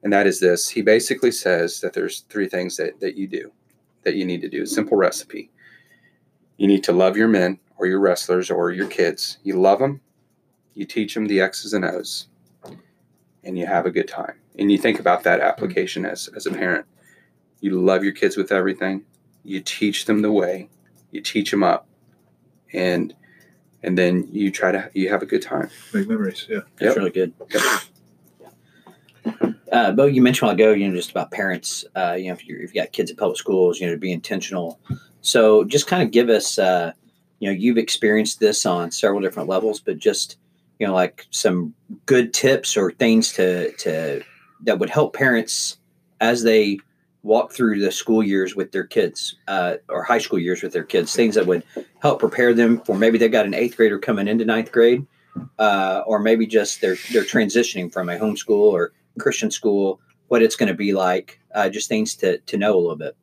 and 0.02 0.12
that 0.12 0.26
is 0.26 0.40
this. 0.40 0.68
He 0.68 0.82
basically 0.82 1.32
says 1.32 1.80
that 1.80 1.92
there's 1.92 2.20
three 2.28 2.48
things 2.48 2.76
that 2.76 3.00
that 3.00 3.16
you 3.16 3.26
do, 3.26 3.52
that 4.02 4.14
you 4.14 4.24
need 4.24 4.40
to 4.42 4.48
do. 4.48 4.66
Simple 4.66 4.96
recipe. 4.96 5.50
You 6.56 6.68
need 6.68 6.84
to 6.84 6.92
love 6.92 7.16
your 7.16 7.28
men 7.28 7.58
or 7.76 7.86
your 7.86 7.98
wrestlers 7.98 8.50
or 8.50 8.70
your 8.70 8.86
kids. 8.86 9.38
You 9.42 9.58
love 9.58 9.80
them, 9.80 10.00
you 10.74 10.84
teach 10.84 11.14
them 11.14 11.26
the 11.26 11.40
X's 11.40 11.72
and 11.72 11.84
O's, 11.84 12.28
and 13.44 13.58
you 13.58 13.66
have 13.66 13.86
a 13.86 13.90
good 13.90 14.08
time. 14.08 14.34
And 14.58 14.70
you 14.70 14.78
think 14.78 15.00
about 15.00 15.22
that 15.24 15.40
application 15.40 16.04
as 16.06 16.28
as 16.36 16.46
a 16.46 16.50
parent. 16.52 16.86
You 17.60 17.80
love 17.80 18.04
your 18.04 18.12
kids 18.12 18.36
with 18.36 18.52
everything. 18.52 19.04
You 19.44 19.60
teach 19.60 20.04
them 20.06 20.22
the 20.22 20.32
way. 20.32 20.68
You 21.10 21.20
teach 21.20 21.50
them 21.50 21.62
up, 21.62 21.86
and 22.72 23.14
and 23.82 23.96
then 23.98 24.28
you 24.32 24.50
try 24.50 24.72
to 24.72 24.90
you 24.94 25.08
have 25.10 25.22
a 25.22 25.26
good 25.26 25.42
time. 25.42 25.70
Make 25.92 26.08
memories. 26.08 26.46
Yeah. 26.48 26.60
That's 26.76 26.96
Yep. 26.96 26.96
really 26.96 27.10
good. 27.10 27.32
Uh, 29.72 29.90
Bo, 29.92 30.04
you 30.04 30.22
mentioned 30.22 30.44
a 30.44 30.46
while 30.48 30.54
ago, 30.54 30.72
you 30.72 30.88
know, 30.88 30.94
just 30.94 31.10
about 31.10 31.30
parents. 31.30 31.84
Uh, 31.96 32.12
you 32.12 32.28
know, 32.28 32.34
if, 32.34 32.46
you're, 32.46 32.60
if 32.62 32.74
you 32.74 32.80
got 32.80 32.92
kids 32.92 33.10
at 33.10 33.16
public 33.16 33.38
schools, 33.38 33.80
you 33.80 33.86
know, 33.86 33.92
to 33.92 33.98
be 33.98 34.12
intentional. 34.12 34.78
So, 35.22 35.64
just 35.64 35.86
kind 35.86 36.02
of 36.02 36.10
give 36.12 36.28
us, 36.28 36.58
uh, 36.58 36.92
you 37.40 37.48
know, 37.48 37.52
you've 37.56 37.78
experienced 37.78 38.38
this 38.38 38.66
on 38.66 38.90
several 38.92 39.20
different 39.20 39.48
levels, 39.48 39.80
but 39.80 39.98
just, 39.98 40.36
you 40.78 40.86
know, 40.86 40.94
like 40.94 41.26
some 41.30 41.74
good 42.06 42.32
tips 42.34 42.76
or 42.76 42.90
things 42.92 43.32
to 43.34 43.72
to 43.72 44.22
that 44.64 44.78
would 44.78 44.90
help 44.90 45.14
parents 45.14 45.78
as 46.20 46.42
they 46.42 46.78
walk 47.22 47.52
through 47.52 47.80
the 47.80 47.90
school 47.90 48.22
years 48.22 48.54
with 48.54 48.72
their 48.72 48.84
kids 48.84 49.36
uh, 49.48 49.74
or 49.88 50.02
high 50.02 50.18
school 50.18 50.38
years 50.38 50.62
with 50.62 50.72
their 50.72 50.84
kids. 50.84 51.14
Things 51.14 51.34
that 51.34 51.46
would 51.46 51.64
help 52.00 52.20
prepare 52.20 52.52
them 52.52 52.80
for 52.80 52.96
maybe 52.96 53.18
they've 53.18 53.32
got 53.32 53.46
an 53.46 53.54
eighth 53.54 53.76
grader 53.76 53.98
coming 53.98 54.28
into 54.28 54.44
ninth 54.44 54.72
grade 54.72 55.06
uh, 55.58 56.02
or 56.06 56.18
maybe 56.18 56.46
just 56.46 56.80
they're 56.80 56.96
they're 57.12 57.24
transitioning 57.24 57.92
from 57.92 58.08
a 58.08 58.18
homeschool 58.18 58.72
or 58.72 58.92
Christian 59.18 59.50
school, 59.50 60.00
what 60.28 60.42
it's 60.42 60.56
going 60.56 60.68
to 60.68 60.74
be 60.74 60.92
like, 60.92 61.40
uh, 61.54 61.68
just 61.68 61.88
things 61.88 62.14
to 62.16 62.38
to 62.38 62.56
know 62.56 62.74
a 62.74 62.80
little 62.80 62.96
bit. 62.96 63.16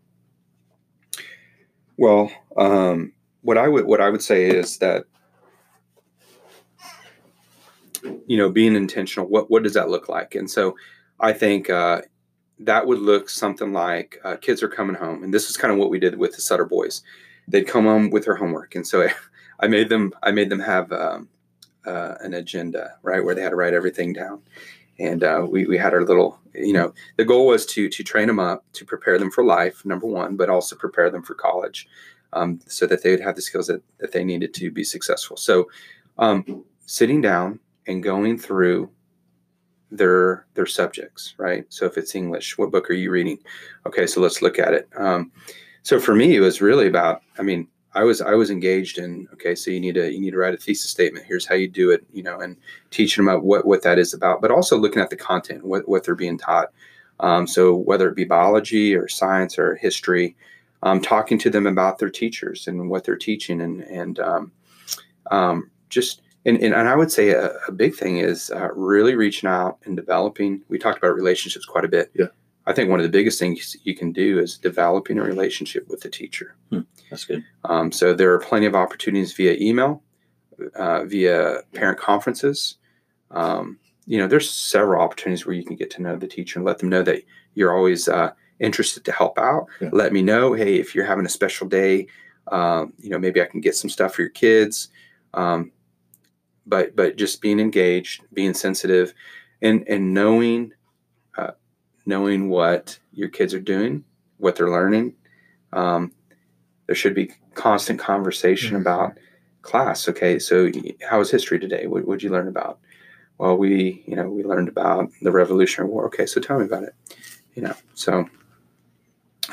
Well, 1.97 2.31
um, 2.57 3.13
what 3.41 3.57
I 3.57 3.67
would 3.67 3.85
what 3.85 4.01
I 4.01 4.09
would 4.09 4.21
say 4.21 4.45
is 4.45 4.77
that 4.79 5.05
you 8.27 8.37
know 8.37 8.49
being 8.49 8.75
intentional. 8.75 9.27
What 9.27 9.49
what 9.49 9.63
does 9.63 9.73
that 9.73 9.89
look 9.89 10.09
like? 10.09 10.35
And 10.35 10.49
so 10.49 10.75
I 11.19 11.33
think 11.33 11.69
uh, 11.69 12.01
that 12.59 12.87
would 12.87 12.99
look 12.99 13.29
something 13.29 13.73
like 13.73 14.19
uh, 14.23 14.35
kids 14.37 14.63
are 14.63 14.67
coming 14.67 14.95
home, 14.95 15.23
and 15.23 15.33
this 15.33 15.49
is 15.49 15.57
kind 15.57 15.71
of 15.71 15.79
what 15.79 15.89
we 15.89 15.99
did 15.99 16.17
with 16.17 16.35
the 16.35 16.41
Sutter 16.41 16.65
boys. 16.65 17.01
They'd 17.47 17.67
come 17.67 17.85
home 17.85 18.09
with 18.09 18.25
their 18.25 18.35
homework, 18.35 18.75
and 18.75 18.85
so 18.85 19.07
I, 19.59 19.67
made 19.67 19.89
them 19.89 20.13
I 20.23 20.31
made 20.31 20.49
them 20.49 20.59
have 20.59 20.91
um, 20.91 21.29
uh, 21.85 22.15
an 22.21 22.33
agenda 22.33 22.95
right 23.03 23.23
where 23.23 23.35
they 23.35 23.41
had 23.41 23.49
to 23.49 23.55
write 23.55 23.73
everything 23.73 24.13
down. 24.13 24.41
And 24.99 25.23
uh, 25.23 25.47
we, 25.49 25.65
we 25.65 25.77
had 25.77 25.93
our 25.93 26.05
little, 26.05 26.39
you 26.53 26.73
know, 26.73 26.93
the 27.17 27.25
goal 27.25 27.47
was 27.47 27.65
to 27.67 27.89
to 27.89 28.03
train 28.03 28.27
them 28.27 28.39
up 28.39 28.63
to 28.73 28.85
prepare 28.85 29.17
them 29.17 29.31
for 29.31 29.43
life, 29.43 29.83
number 29.85 30.05
one, 30.05 30.35
but 30.35 30.49
also 30.49 30.75
prepare 30.75 31.09
them 31.09 31.23
for 31.23 31.33
college, 31.33 31.87
um, 32.33 32.59
so 32.67 32.85
that 32.85 33.01
they 33.01 33.11
would 33.11 33.21
have 33.21 33.35
the 33.35 33.41
skills 33.41 33.67
that, 33.67 33.81
that 33.99 34.11
they 34.11 34.23
needed 34.23 34.53
to 34.55 34.69
be 34.69 34.83
successful. 34.83 35.37
So, 35.37 35.69
um, 36.17 36.63
sitting 36.85 37.21
down 37.21 37.59
and 37.91 38.01
going 38.03 38.37
through 38.37 38.89
their 39.91 40.47
their 40.53 40.65
subjects, 40.65 41.35
right? 41.37 41.65
So 41.69 41.85
if 41.85 41.97
it's 41.97 42.15
English, 42.15 42.57
what 42.57 42.71
book 42.71 42.89
are 42.89 42.93
you 42.93 43.11
reading? 43.11 43.37
Okay, 43.85 44.07
so 44.07 44.21
let's 44.21 44.41
look 44.41 44.57
at 44.57 44.73
it. 44.73 44.89
Um, 44.95 45.31
so 45.83 45.99
for 45.99 46.15
me, 46.15 46.35
it 46.35 46.39
was 46.39 46.61
really 46.61 46.87
about. 46.87 47.21
I 47.37 47.41
mean, 47.43 47.67
I 47.93 48.03
was 48.03 48.21
I 48.21 48.33
was 48.33 48.49
engaged 48.49 48.97
in. 48.97 49.27
Okay, 49.33 49.53
so 49.53 49.69
you 49.69 49.79
need 49.79 49.95
to 49.95 50.11
you 50.11 50.19
need 50.19 50.31
to 50.31 50.37
write 50.37 50.53
a 50.53 50.57
thesis 50.57 50.89
statement. 50.89 51.25
Here's 51.25 51.45
how 51.45 51.55
you 51.55 51.67
do 51.67 51.91
it. 51.91 52.05
You 52.13 52.23
know, 52.23 52.39
and 52.39 52.55
teaching 52.89 53.25
them 53.25 53.33
about 53.33 53.43
what 53.43 53.65
what 53.65 53.83
that 53.83 53.99
is 53.99 54.13
about, 54.13 54.41
but 54.41 54.51
also 54.51 54.77
looking 54.77 55.01
at 55.01 55.09
the 55.09 55.17
content, 55.17 55.65
what 55.65 55.87
what 55.87 56.03
they're 56.05 56.15
being 56.15 56.37
taught. 56.37 56.69
Um, 57.19 57.45
so 57.45 57.75
whether 57.75 58.09
it 58.09 58.15
be 58.15 58.23
biology 58.23 58.95
or 58.95 59.07
science 59.07 59.59
or 59.59 59.75
history, 59.75 60.35
um, 60.81 61.01
talking 61.01 61.37
to 61.39 61.51
them 61.51 61.67
about 61.67 61.99
their 61.99 62.09
teachers 62.09 62.67
and 62.67 62.89
what 62.89 63.03
they're 63.03 63.17
teaching, 63.17 63.61
and 63.61 63.81
and 63.81 64.19
um, 64.19 64.51
um, 65.29 65.69
just 65.89 66.21
and, 66.45 66.57
and, 66.57 66.73
and 66.73 66.87
I 66.87 66.95
would 66.95 67.11
say 67.11 67.29
a, 67.29 67.53
a 67.67 67.71
big 67.71 67.95
thing 67.95 68.17
is 68.17 68.51
uh, 68.51 68.69
really 68.73 69.15
reaching 69.15 69.49
out 69.49 69.77
and 69.85 69.95
developing. 69.95 70.61
We 70.69 70.79
talked 70.79 70.97
about 70.97 71.15
relationships 71.15 71.65
quite 71.65 71.85
a 71.85 71.89
bit. 71.89 72.11
Yeah. 72.13 72.27
I 72.65 72.73
think 72.73 72.89
one 72.89 72.99
of 72.99 73.03
the 73.03 73.09
biggest 73.09 73.39
things 73.39 73.75
you 73.83 73.95
can 73.95 74.11
do 74.11 74.39
is 74.39 74.57
developing 74.57 75.17
a 75.17 75.23
relationship 75.23 75.87
with 75.89 76.01
the 76.01 76.09
teacher. 76.09 76.55
That's 77.09 77.25
good. 77.25 77.43
Um, 77.65 77.91
so 77.91 78.13
there 78.13 78.31
are 78.33 78.39
plenty 78.39 78.67
of 78.67 78.75
opportunities 78.75 79.33
via 79.33 79.55
email, 79.59 80.03
uh, 80.75 81.05
via 81.05 81.61
parent 81.73 81.99
conferences. 81.99 82.77
Um, 83.31 83.79
you 84.05 84.17
know, 84.17 84.27
there's 84.27 84.49
several 84.49 85.01
opportunities 85.01 85.45
where 85.45 85.55
you 85.55 85.63
can 85.63 85.75
get 85.75 85.89
to 85.91 86.01
know 86.01 86.15
the 86.17 86.27
teacher 86.27 86.59
and 86.59 86.65
let 86.65 86.79
them 86.79 86.89
know 86.89 87.01
that 87.01 87.23
you're 87.55 87.75
always 87.75 88.07
uh, 88.07 88.31
interested 88.59 89.03
to 89.05 89.11
help 89.11 89.39
out. 89.39 89.65
Yeah. 89.79 89.89
Let 89.91 90.13
me 90.13 90.21
know, 90.21 90.53
hey, 90.53 90.75
if 90.75 90.93
you're 90.93 91.05
having 91.05 91.25
a 91.25 91.29
special 91.29 91.67
day, 91.67 92.07
um, 92.51 92.93
you 92.99 93.09
know, 93.09 93.17
maybe 93.17 93.41
I 93.41 93.45
can 93.45 93.61
get 93.61 93.75
some 93.75 93.89
stuff 93.89 94.13
for 94.15 94.21
your 94.21 94.29
kids. 94.29 94.89
Um, 95.33 95.71
but 96.65 96.95
but 96.95 97.15
just 97.17 97.41
being 97.41 97.59
engaged, 97.59 98.23
being 98.33 98.53
sensitive, 98.53 99.13
and 99.61 99.83
and 99.87 100.13
knowing 100.13 100.73
uh, 101.37 101.51
knowing 102.05 102.49
what 102.49 102.99
your 103.13 103.29
kids 103.29 103.53
are 103.53 103.59
doing, 103.59 104.03
what 104.37 104.55
they're 104.55 104.69
learning. 104.69 105.15
Um, 105.73 106.11
there 106.87 106.95
should 106.95 107.15
be 107.15 107.31
constant 107.53 107.99
conversation 107.99 108.75
Mhm. 108.77 108.81
about 108.81 109.17
class. 109.61 110.09
Okay, 110.09 110.39
so 110.39 110.69
how 111.09 111.19
was 111.19 111.31
history 111.31 111.59
today? 111.59 111.87
What 111.87 112.05
would 112.07 112.23
you 112.23 112.29
learn 112.29 112.47
about? 112.47 112.79
Well, 113.37 113.57
we 113.57 114.03
you 114.05 114.15
know 114.15 114.29
we 114.29 114.43
learned 114.43 114.67
about 114.69 115.09
the 115.21 115.31
Revolutionary 115.31 115.89
War. 115.89 116.05
Okay, 116.07 116.25
so 116.25 116.41
tell 116.41 116.59
me 116.59 116.65
about 116.65 116.83
it. 116.83 116.93
You 117.55 117.63
know, 117.63 117.73
so 117.93 118.27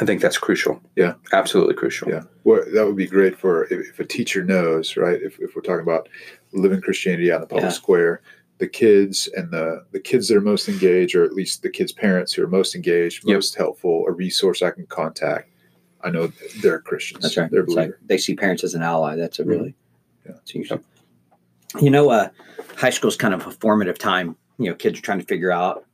I 0.00 0.04
think 0.04 0.20
that's 0.20 0.38
crucial. 0.38 0.80
Yeah. 0.96 1.14
absolutely 1.32 1.74
crucial. 1.74 2.08
Yeah. 2.08 2.22
Well, 2.44 2.62
that 2.72 2.86
would 2.86 2.96
be 2.96 3.06
great 3.06 3.36
for 3.38 3.64
if, 3.64 3.90
if 3.90 4.00
a 4.00 4.04
teacher 4.04 4.44
knows, 4.44 4.96
right? 4.96 5.20
If, 5.20 5.38
if 5.40 5.56
we're 5.56 5.62
talking 5.62 5.82
about 5.82 6.08
living 6.52 6.80
Christianity 6.80 7.30
out 7.32 7.36
in 7.36 7.40
the 7.42 7.46
public 7.48 7.64
Yeah. 7.64 7.70
square, 7.70 8.22
the 8.58 8.68
kids 8.68 9.28
and 9.36 9.50
the 9.52 9.84
the 9.92 10.00
kids 10.00 10.26
that 10.28 10.36
are 10.36 10.40
most 10.40 10.68
engaged, 10.68 11.14
or 11.14 11.22
at 11.24 11.32
least 11.32 11.62
the 11.62 11.70
kids' 11.70 11.92
parents 11.92 12.32
who 12.32 12.42
are 12.42 12.48
most 12.48 12.74
engaged, 12.74 13.22
Yep. 13.24 13.34
most 13.34 13.54
helpful, 13.56 14.04
a 14.08 14.12
resource 14.12 14.62
I 14.62 14.70
can 14.70 14.86
contact. 14.86 15.48
I 16.02 16.10
know 16.10 16.32
they're 16.62 16.80
Christians. 16.80 17.22
That's 17.22 17.36
right. 17.36 17.50
They're 17.50 17.62
It's 17.62 17.74
like 17.74 17.92
they 18.06 18.18
see 18.18 18.34
parents 18.34 18.64
as 18.64 18.74
an 18.74 18.82
ally. 18.82 19.14
That's 19.16 19.38
a 19.38 19.44
really, 19.44 19.74
Yeah. 20.26 20.32
that's 20.34 20.50
huge. 20.50 20.72
You 21.80 21.90
know, 21.90 22.10
uh, 22.10 22.28
high 22.76 22.90
school 22.90 23.08
is 23.08 23.16
kind 23.16 23.34
of 23.34 23.46
a 23.46 23.50
formative 23.52 23.98
time. 23.98 24.36
You 24.58 24.70
know, 24.70 24.74
kids 24.74 24.98
are 24.98 25.02
trying 25.02 25.18
to 25.20 25.26
figure 25.26 25.52
out 25.52 25.84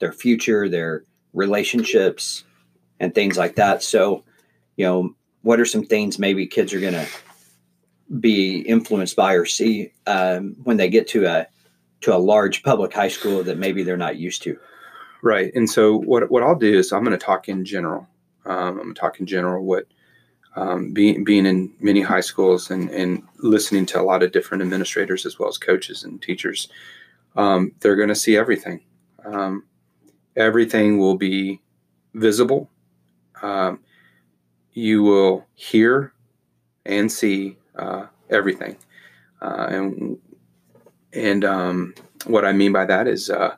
their 0.00 0.12
future, 0.12 0.68
their 0.68 1.04
relationships, 1.34 2.44
and 3.00 3.14
things 3.14 3.36
like 3.36 3.56
that. 3.56 3.82
So, 3.82 4.24
you 4.76 4.84
know, 4.84 5.14
what 5.42 5.60
are 5.60 5.64
some 5.64 5.84
things 5.84 6.18
maybe 6.18 6.46
kids 6.46 6.72
are 6.74 6.80
going 6.80 6.94
to 6.94 7.06
be 8.20 8.60
influenced 8.60 9.16
by 9.16 9.34
or 9.34 9.44
see 9.44 9.92
um, 10.06 10.56
when 10.64 10.76
they 10.76 10.88
get 10.88 11.08
to 11.08 11.26
a 11.26 11.46
to 12.00 12.14
a 12.14 12.18
large 12.18 12.62
public 12.62 12.92
high 12.92 13.08
school 13.08 13.42
that 13.42 13.58
maybe 13.58 13.82
they're 13.82 13.96
not 13.96 14.16
used 14.16 14.42
to? 14.42 14.58
Right. 15.22 15.52
And 15.54 15.68
so 15.68 15.98
what 15.98 16.30
what 16.30 16.42
I'll 16.42 16.58
do 16.58 16.78
is 16.78 16.92
I'm 16.92 17.04
going 17.04 17.18
to 17.18 17.24
talk 17.24 17.48
in 17.48 17.64
general. 17.64 18.06
Um, 18.44 18.56
I'm 18.56 18.76
going 18.76 18.94
to 18.94 19.00
talk 19.00 19.20
in 19.20 19.26
general 19.26 19.64
what 19.64 19.86
um, 20.56 20.92
being 20.92 21.24
being 21.24 21.46
in 21.46 21.72
many 21.80 22.00
high 22.00 22.20
schools 22.20 22.70
and 22.70 22.90
and 22.90 23.22
listening 23.38 23.86
to 23.86 24.00
a 24.00 24.02
lot 24.02 24.22
of 24.22 24.32
different 24.32 24.62
administrators 24.62 25.26
as 25.26 25.38
well 25.38 25.48
as 25.48 25.58
coaches 25.58 26.04
and 26.04 26.20
teachers. 26.22 26.68
Um, 27.36 27.72
they're 27.80 27.96
going 27.96 28.08
to 28.08 28.14
see 28.14 28.36
everything. 28.36 28.80
Um, 29.24 29.64
everything 30.36 30.98
will 30.98 31.16
be 31.16 31.60
visible. 32.14 32.70
Um, 33.42 33.80
you 34.72 35.02
will 35.02 35.46
hear 35.54 36.12
and 36.86 37.10
see 37.10 37.56
uh, 37.76 38.06
everything, 38.30 38.76
uh, 39.42 39.66
and 39.70 40.18
and 41.12 41.44
um, 41.44 41.94
what 42.26 42.44
I 42.44 42.52
mean 42.52 42.72
by 42.72 42.84
that 42.86 43.06
is. 43.08 43.30
Uh, 43.30 43.56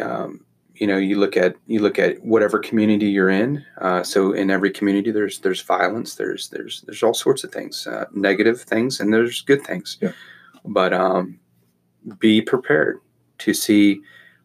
um, 0.00 0.44
you 0.80 0.86
know 0.86 0.96
you 0.96 1.18
look 1.18 1.36
at 1.36 1.54
you 1.66 1.80
look 1.80 1.98
at 1.98 2.20
whatever 2.24 2.58
community 2.58 3.06
you're 3.06 3.28
in 3.28 3.64
uh, 3.82 4.02
so 4.02 4.32
in 4.32 4.50
every 4.50 4.70
community 4.70 5.10
there's 5.10 5.38
there's 5.40 5.60
violence 5.60 6.14
there's 6.14 6.48
there's 6.48 6.80
there's 6.82 7.02
all 7.02 7.12
sorts 7.12 7.44
of 7.44 7.52
things 7.52 7.86
uh, 7.86 8.06
negative 8.14 8.62
things 8.62 8.98
and 8.98 9.12
there's 9.12 9.42
good 9.42 9.62
things 9.62 9.98
Yeah. 10.00 10.12
but 10.64 10.94
um, 10.94 11.38
be 12.18 12.40
prepared 12.40 12.98
to 13.38 13.52
see 13.52 14.00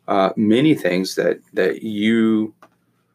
uh, 0.10 0.32
many 0.36 0.76
things 0.76 1.16
that 1.16 1.40
that 1.54 1.84
you 1.84 2.54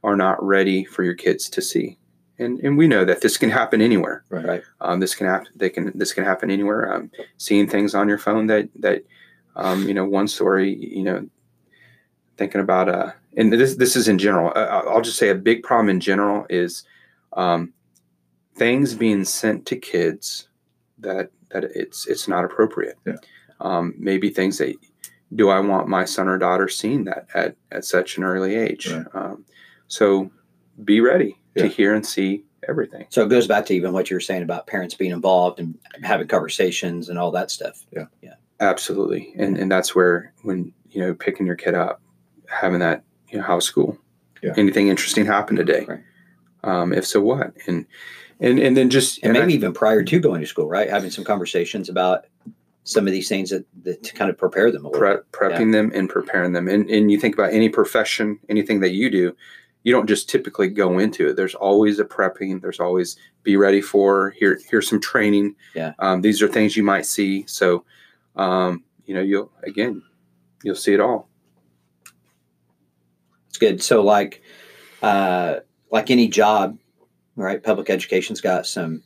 are 0.03 0.17
not 0.17 0.43
ready 0.43 0.85
for 0.85 1.05
your 1.05 1.15
kids 1.15 1.49
to 1.51 1.63
see 1.63 1.97
and 2.39 2.59
and 2.61 2.77
we 2.79 2.89
know 2.89 3.05
that 3.05 3.21
this 3.21 3.37
can 3.37 3.51
happen 3.51 3.81
anywhere 3.81 4.25
Right. 4.31 4.63
Um, 4.81 5.01
this 5.01 5.15
can 5.15 5.27
happen. 5.27 5.49
They 5.55 5.71
can. 5.71 5.93
This 5.97 6.13
can 6.13 6.25
happen 6.25 6.51
anywhere. 6.51 6.93
Um, 6.93 7.11
seeing 7.37 7.69
things 7.69 7.95
on 7.95 8.09
your 8.09 8.19
phone 8.19 8.47
that 8.47 8.69
that 8.77 9.05
um, 9.57 9.87
you 9.87 9.95
know. 9.95 10.05
One 10.05 10.29
story. 10.29 10.75
You 10.75 11.03
know, 11.03 11.29
thinking 12.37 12.61
about 12.61 12.89
uh, 12.89 13.13
and 13.37 13.53
this 13.53 13.77
this 13.77 13.97
is 13.97 14.09
in 14.09 14.19
general. 14.19 14.53
Uh, 14.55 14.83
I'll 14.89 15.03
just 15.03 15.19
say 15.19 15.29
a 15.29 15.35
big 15.35 15.63
problem 15.63 15.89
in 15.89 16.01
general 16.01 16.47
is 16.49 16.85
um, 17.35 17.73
things 18.57 18.95
being 18.95 19.25
sent 19.25 19.67
to 19.67 19.77
kids 19.77 20.49
that 20.99 21.31
that 21.51 21.65
it's 21.65 22.07
it's 22.07 22.29
not 22.29 22.45
appropriate. 22.45 22.97
Yeah. 23.07 23.17
Um, 23.61 23.95
maybe 23.99 24.31
things 24.31 24.59
that 24.59 24.75
do 25.35 25.51
I 25.51 25.61
want 25.61 25.89
my 25.89 26.05
son 26.05 26.29
or 26.29 26.39
daughter 26.39 26.69
seeing 26.69 27.05
that 27.05 27.27
at 27.35 27.57
at 27.71 27.85
such 27.85 28.17
an 28.17 28.25
early 28.25 28.57
age? 28.57 28.91
Right. 28.91 29.07
Um, 29.13 29.45
so 29.91 30.31
be 30.85 31.01
ready 31.01 31.37
Yeah. 31.55 31.65
to 31.65 31.69
hear 31.69 31.95
and 31.95 32.07
see 32.07 32.45
everything. 32.69 33.05
So 33.11 33.23
it 33.25 33.29
goes 33.29 33.47
back 33.47 33.67
to 33.67 33.75
even 33.75 33.93
what 33.93 34.09
you 34.09 34.17
were 34.17 34.21
saying 34.21 34.43
about 34.43 34.67
parents 34.67 34.95
being 34.95 35.11
involved 35.11 35.59
and 35.61 35.77
having 36.03 36.29
conversations 36.29 37.09
and 37.09 37.19
all 37.19 37.31
that 37.33 37.51
stuff. 37.51 37.85
Yeah. 37.93 38.07
Yeah. 38.23 38.35
Absolutely, 38.61 39.33
and 39.39 39.57
and 39.59 39.71
that's 39.71 39.95
where 39.95 40.33
when 40.43 40.73
you 40.91 41.01
know 41.01 41.15
picking 41.15 41.47
your 41.47 41.57
kid 41.57 41.75
up, 41.75 42.01
having 42.49 42.79
that 42.81 43.03
you 43.31 43.39
know 43.39 43.45
how's 43.45 43.65
school, 43.65 43.97
Yeah. 44.43 44.53
anything 44.57 44.89
interesting 44.89 45.25
happened 45.27 45.57
today? 45.59 45.87
Right. 45.89 46.01
Um, 46.63 46.93
if 46.93 47.07
so, 47.07 47.21
what? 47.23 47.55
And 47.67 47.87
and 48.39 48.59
and 48.59 48.77
then 48.77 48.91
just 48.91 49.19
and 49.23 49.35
I- 49.37 49.41
maybe 49.41 49.55
even 49.55 49.73
prior 49.73 50.03
to 50.03 50.21
going 50.21 50.43
to 50.43 50.47
school, 50.47 50.69
right? 50.69 50.91
Having 50.91 51.11
some 51.11 51.25
conversations 51.25 51.89
about 51.89 52.27
some 52.85 53.07
of 53.07 53.13
these 53.13 53.29
things 53.29 53.49
that, 53.51 53.65
that 53.85 54.03
to 54.03 54.13
kind 54.15 54.31
of 54.31 54.37
prepare 54.37 54.71
them 54.71 54.85
a 54.85 54.89
little. 54.89 55.01
prep, 55.01 55.31
prepping 55.33 55.73
them 55.73 55.91
and 55.95 56.09
preparing 56.11 56.53
them. 56.53 56.69
And 56.69 56.89
and 56.91 57.11
you 57.11 57.19
think 57.19 57.35
about 57.35 57.53
any 57.55 57.71
profession, 57.71 58.39
anything 58.51 58.81
that 58.81 58.91
you 58.93 59.09
do, 59.09 59.35
you 59.83 59.93
don't 59.93 60.07
just 60.09 60.29
typically 60.29 60.69
go 60.69 60.99
into 60.99 61.29
it. 61.29 61.37
There's 61.37 61.55
always 61.55 61.99
a 61.99 62.05
prepping. 62.05 62.61
There's 62.61 62.81
always 62.81 63.17
be 63.43 63.57
ready 63.57 63.81
for 63.81 64.31
here. 64.31 64.61
Here's 64.69 64.89
some 64.89 65.01
training. 65.01 65.55
Yeah. 65.75 65.95
Um, 65.99 66.21
these 66.21 66.43
are 66.43 66.49
things 66.49 66.77
you 66.77 66.83
might 66.83 67.07
see. 67.07 67.47
So, 67.47 67.85
um, 68.37 68.85
you 69.07 69.15
know, 69.15 69.23
you'll 69.23 69.51
again, 69.63 70.03
you'll 70.63 70.75
see 70.75 70.93
it 70.93 71.01
all. 71.01 71.29
It's 73.49 73.59
good. 73.59 73.83
So 73.83 74.03
like, 74.03 74.43
uh, 75.03 75.57
like 75.91 76.11
any 76.11 76.29
job, 76.29 76.79
right? 77.37 77.63
Public 77.63 77.91
education's 77.91 78.41
got 78.41 78.67
some 78.67 79.03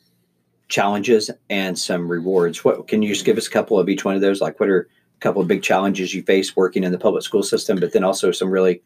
challenges 0.67 1.31
and 1.49 1.77
some 1.77 2.07
rewards. 2.07 2.63
What 2.65 2.87
can 2.87 3.01
you 3.01 3.09
just 3.09 3.25
give 3.25 3.37
us 3.37 3.47
a 3.47 3.51
couple 3.51 3.79
of 3.79 3.87
each 3.87 4.03
one 4.03 4.15
of 4.15 4.21
those? 4.21 4.41
Like, 4.41 4.59
what 4.59 4.69
are 4.69 4.81
a 4.81 5.19
couple 5.19 5.41
of 5.41 5.47
big 5.47 5.63
challenges 5.63 6.13
you 6.13 6.21
face 6.23 6.55
working 6.55 6.83
in 6.83 6.91
the 6.91 6.97
public 6.97 7.23
school 7.23 7.43
system, 7.43 7.79
but 7.79 7.93
then 7.93 8.03
also 8.03 8.31
some 8.31 8.49
really 8.49 8.81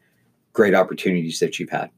great 0.52 0.74
opportunities 0.74 1.40
that 1.40 1.58
you've 1.58 1.70
had. 1.70 1.90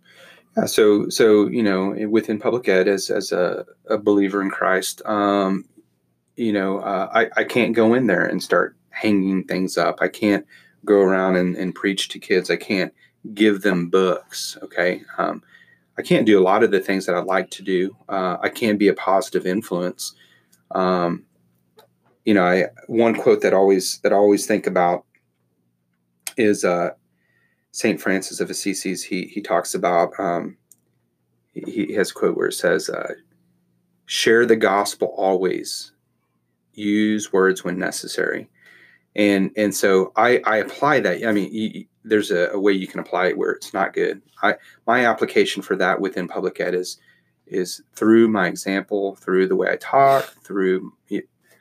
Yeah, 0.57 0.67
so 0.67 1.09
so 1.09 1.47
you 1.47 1.62
know 1.62 1.97
within 2.09 2.38
public 2.38 2.69
ed 2.69 2.88
as 2.88 3.11
as 3.11 3.33
a, 3.33 3.65
a 3.88 3.97
believer 3.97 4.43
in 4.43 4.51
Christ, 4.51 5.01
um, 5.07 5.65
you 6.37 6.53
know 6.53 6.79
uh, 6.79 7.09
I 7.12 7.41
I 7.41 7.45
can't 7.45 7.75
go 7.75 7.95
in 7.95 8.07
there 8.07 8.25
and 8.25 8.43
start 8.43 8.77
hanging 8.91 9.45
things 9.45 9.79
up. 9.79 9.99
I 10.01 10.09
can't 10.09 10.47
go 10.85 11.01
around 11.01 11.37
and, 11.37 11.57
and 11.57 11.75
preach 11.75 12.09
to 12.09 12.19
kids. 12.19 12.51
I 12.51 12.57
can't 12.57 12.93
give 13.35 13.62
them 13.62 13.88
books. 13.88 14.59
Okay, 14.62 15.03
um, 15.17 15.43
I 15.97 16.03
can't 16.03 16.27
do 16.27 16.38
a 16.38 16.45
lot 16.45 16.62
of 16.62 16.71
the 16.71 16.81
things 16.81 17.07
that 17.07 17.15
I'd 17.15 17.25
like 17.25 17.51
to 17.53 17.62
do. 17.62 17.97
Uh, 18.09 18.37
I 18.43 18.51
can 18.51 18.77
be 18.77 18.88
a 18.88 18.95
positive 18.95 19.47
influence. 19.47 20.15
Um, 20.73 21.25
you 22.25 22.35
know, 22.35 22.45
I 22.45 22.67
one 22.88 23.15
quote 23.15 23.41
that 23.41 23.55
always 23.55 23.99
that 24.01 24.12
I 24.12 24.17
always 24.17 24.47
think 24.47 24.67
about 24.67 25.07
is 26.37 26.65
uh, 26.65 26.91
Saint 27.73 28.01
Francis 28.01 28.41
of 28.41 28.51
Assisi, 28.51 28.95
He 28.95 29.27
he 29.27 29.41
talks 29.41 29.75
about 29.75 30.13
um, 30.19 30.57
he, 31.53 31.87
he 31.87 31.95
has 31.95 32.11
a 32.11 32.15
quote 32.15 32.37
where 32.37 32.49
it 32.49 32.55
says, 32.55 32.89
uh, 32.89 33.15
"Share 34.07 34.47
the 34.47 34.57
gospel 34.57 35.15
always. 35.17 35.93
Use 36.75 37.33
words 37.33 37.65
when 37.65 37.79
necessary." 37.79 38.49
And 39.17 39.51
and 39.57 39.75
so 39.75 40.13
I 40.17 40.41
I 40.45 40.59
apply 40.59 41.01
that. 41.01 41.27
I 41.27 41.33
mean, 41.33 41.53
you, 41.53 41.87
there's 42.05 42.31
a, 42.31 42.51
a 42.51 42.61
way 42.61 42.73
you 42.73 42.87
can 42.87 43.01
apply 43.01 43.29
it 43.29 43.39
where 43.39 43.53
it's 43.53 43.75
not 43.75 43.95
good. 43.95 44.21
I 44.43 44.57
my 44.87 45.07
application 45.07 45.63
for 45.63 45.77
that 45.77 46.01
within 46.01 46.29
public 46.29 46.61
ed 46.61 46.75
is 46.75 46.99
is 47.47 47.83
through 47.95 48.29
my 48.29 48.49
example, 48.49 49.17
through 49.17 49.49
the 49.49 49.57
way 49.57 49.71
I 49.71 49.77
talk, 49.77 50.25
through 50.45 50.93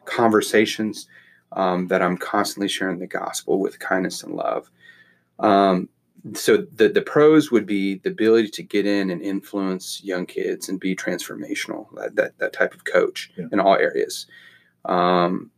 conversations 0.06 1.08
um, 1.54 1.88
that 1.88 2.02
I'm 2.02 2.18
constantly 2.18 2.68
sharing 2.68 3.00
the 3.00 3.08
gospel 3.08 3.60
with 3.60 3.80
kindness 3.80 4.24
and 4.24 4.34
love. 4.34 4.70
Um, 5.40 5.90
so 6.34 6.58
the 6.76 6.90
the 6.90 7.02
pros 7.02 7.52
would 7.52 7.66
be 7.66 7.96
the 7.96 8.10
ability 8.10 8.50
to 8.50 8.64
get 8.64 8.86
in 8.86 9.10
and 9.10 9.22
influence 9.22 10.04
young 10.04 10.26
kids 10.26 10.70
and 10.70 10.80
be 10.80 10.96
transformational. 10.96 11.88
That 11.96 12.16
that, 12.16 12.38
that 12.38 12.54
type 12.54 12.74
of 12.74 12.86
coach 12.86 13.32
Yeah. 13.38 13.46
in 13.52 13.60
all 13.60 13.76
areas. 13.76 14.28
Um, 14.86 15.52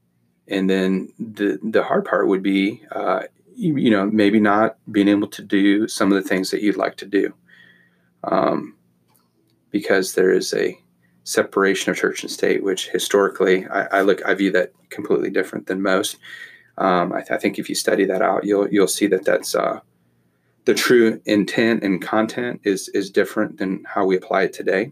and 0.47 0.69
then 0.69 1.09
the 1.19 1.59
the 1.63 1.83
hard 1.83 2.05
part 2.05 2.27
would 2.27 2.43
be, 2.43 2.81
uh, 2.91 3.23
you, 3.55 3.77
you 3.77 3.91
know, 3.91 4.05
maybe 4.05 4.39
not 4.39 4.77
being 4.91 5.07
able 5.07 5.27
to 5.27 5.41
do 5.41 5.87
some 5.87 6.11
of 6.11 6.21
the 6.21 6.27
things 6.27 6.51
that 6.51 6.61
you'd 6.61 6.77
like 6.77 6.95
to 6.97 7.05
do, 7.05 7.33
um, 8.23 8.75
because 9.71 10.13
there 10.13 10.31
is 10.31 10.53
a 10.53 10.77
separation 11.23 11.91
of 11.91 11.97
church 11.97 12.23
and 12.23 12.31
state, 12.31 12.63
which 12.63 12.89
historically 12.89 13.65
I, 13.67 13.99
I 13.99 14.01
look 14.01 14.25
I 14.25 14.33
view 14.33 14.51
that 14.51 14.73
completely 14.89 15.29
different 15.29 15.67
than 15.67 15.81
most. 15.81 16.17
Um, 16.77 17.13
I, 17.13 17.19
th- 17.19 17.31
I 17.31 17.37
think 17.37 17.59
if 17.59 17.69
you 17.69 17.75
study 17.75 18.05
that 18.05 18.21
out, 18.21 18.43
you'll 18.43 18.67
you'll 18.69 18.87
see 18.87 19.07
that 19.07 19.25
that's 19.25 19.55
uh, 19.55 19.79
the 20.65 20.73
true 20.73 21.21
intent 21.25 21.83
and 21.83 22.01
content 22.01 22.61
is 22.63 22.89
is 22.89 23.09
different 23.09 23.57
than 23.57 23.83
how 23.85 24.05
we 24.05 24.15
apply 24.15 24.43
it 24.43 24.53
today. 24.53 24.91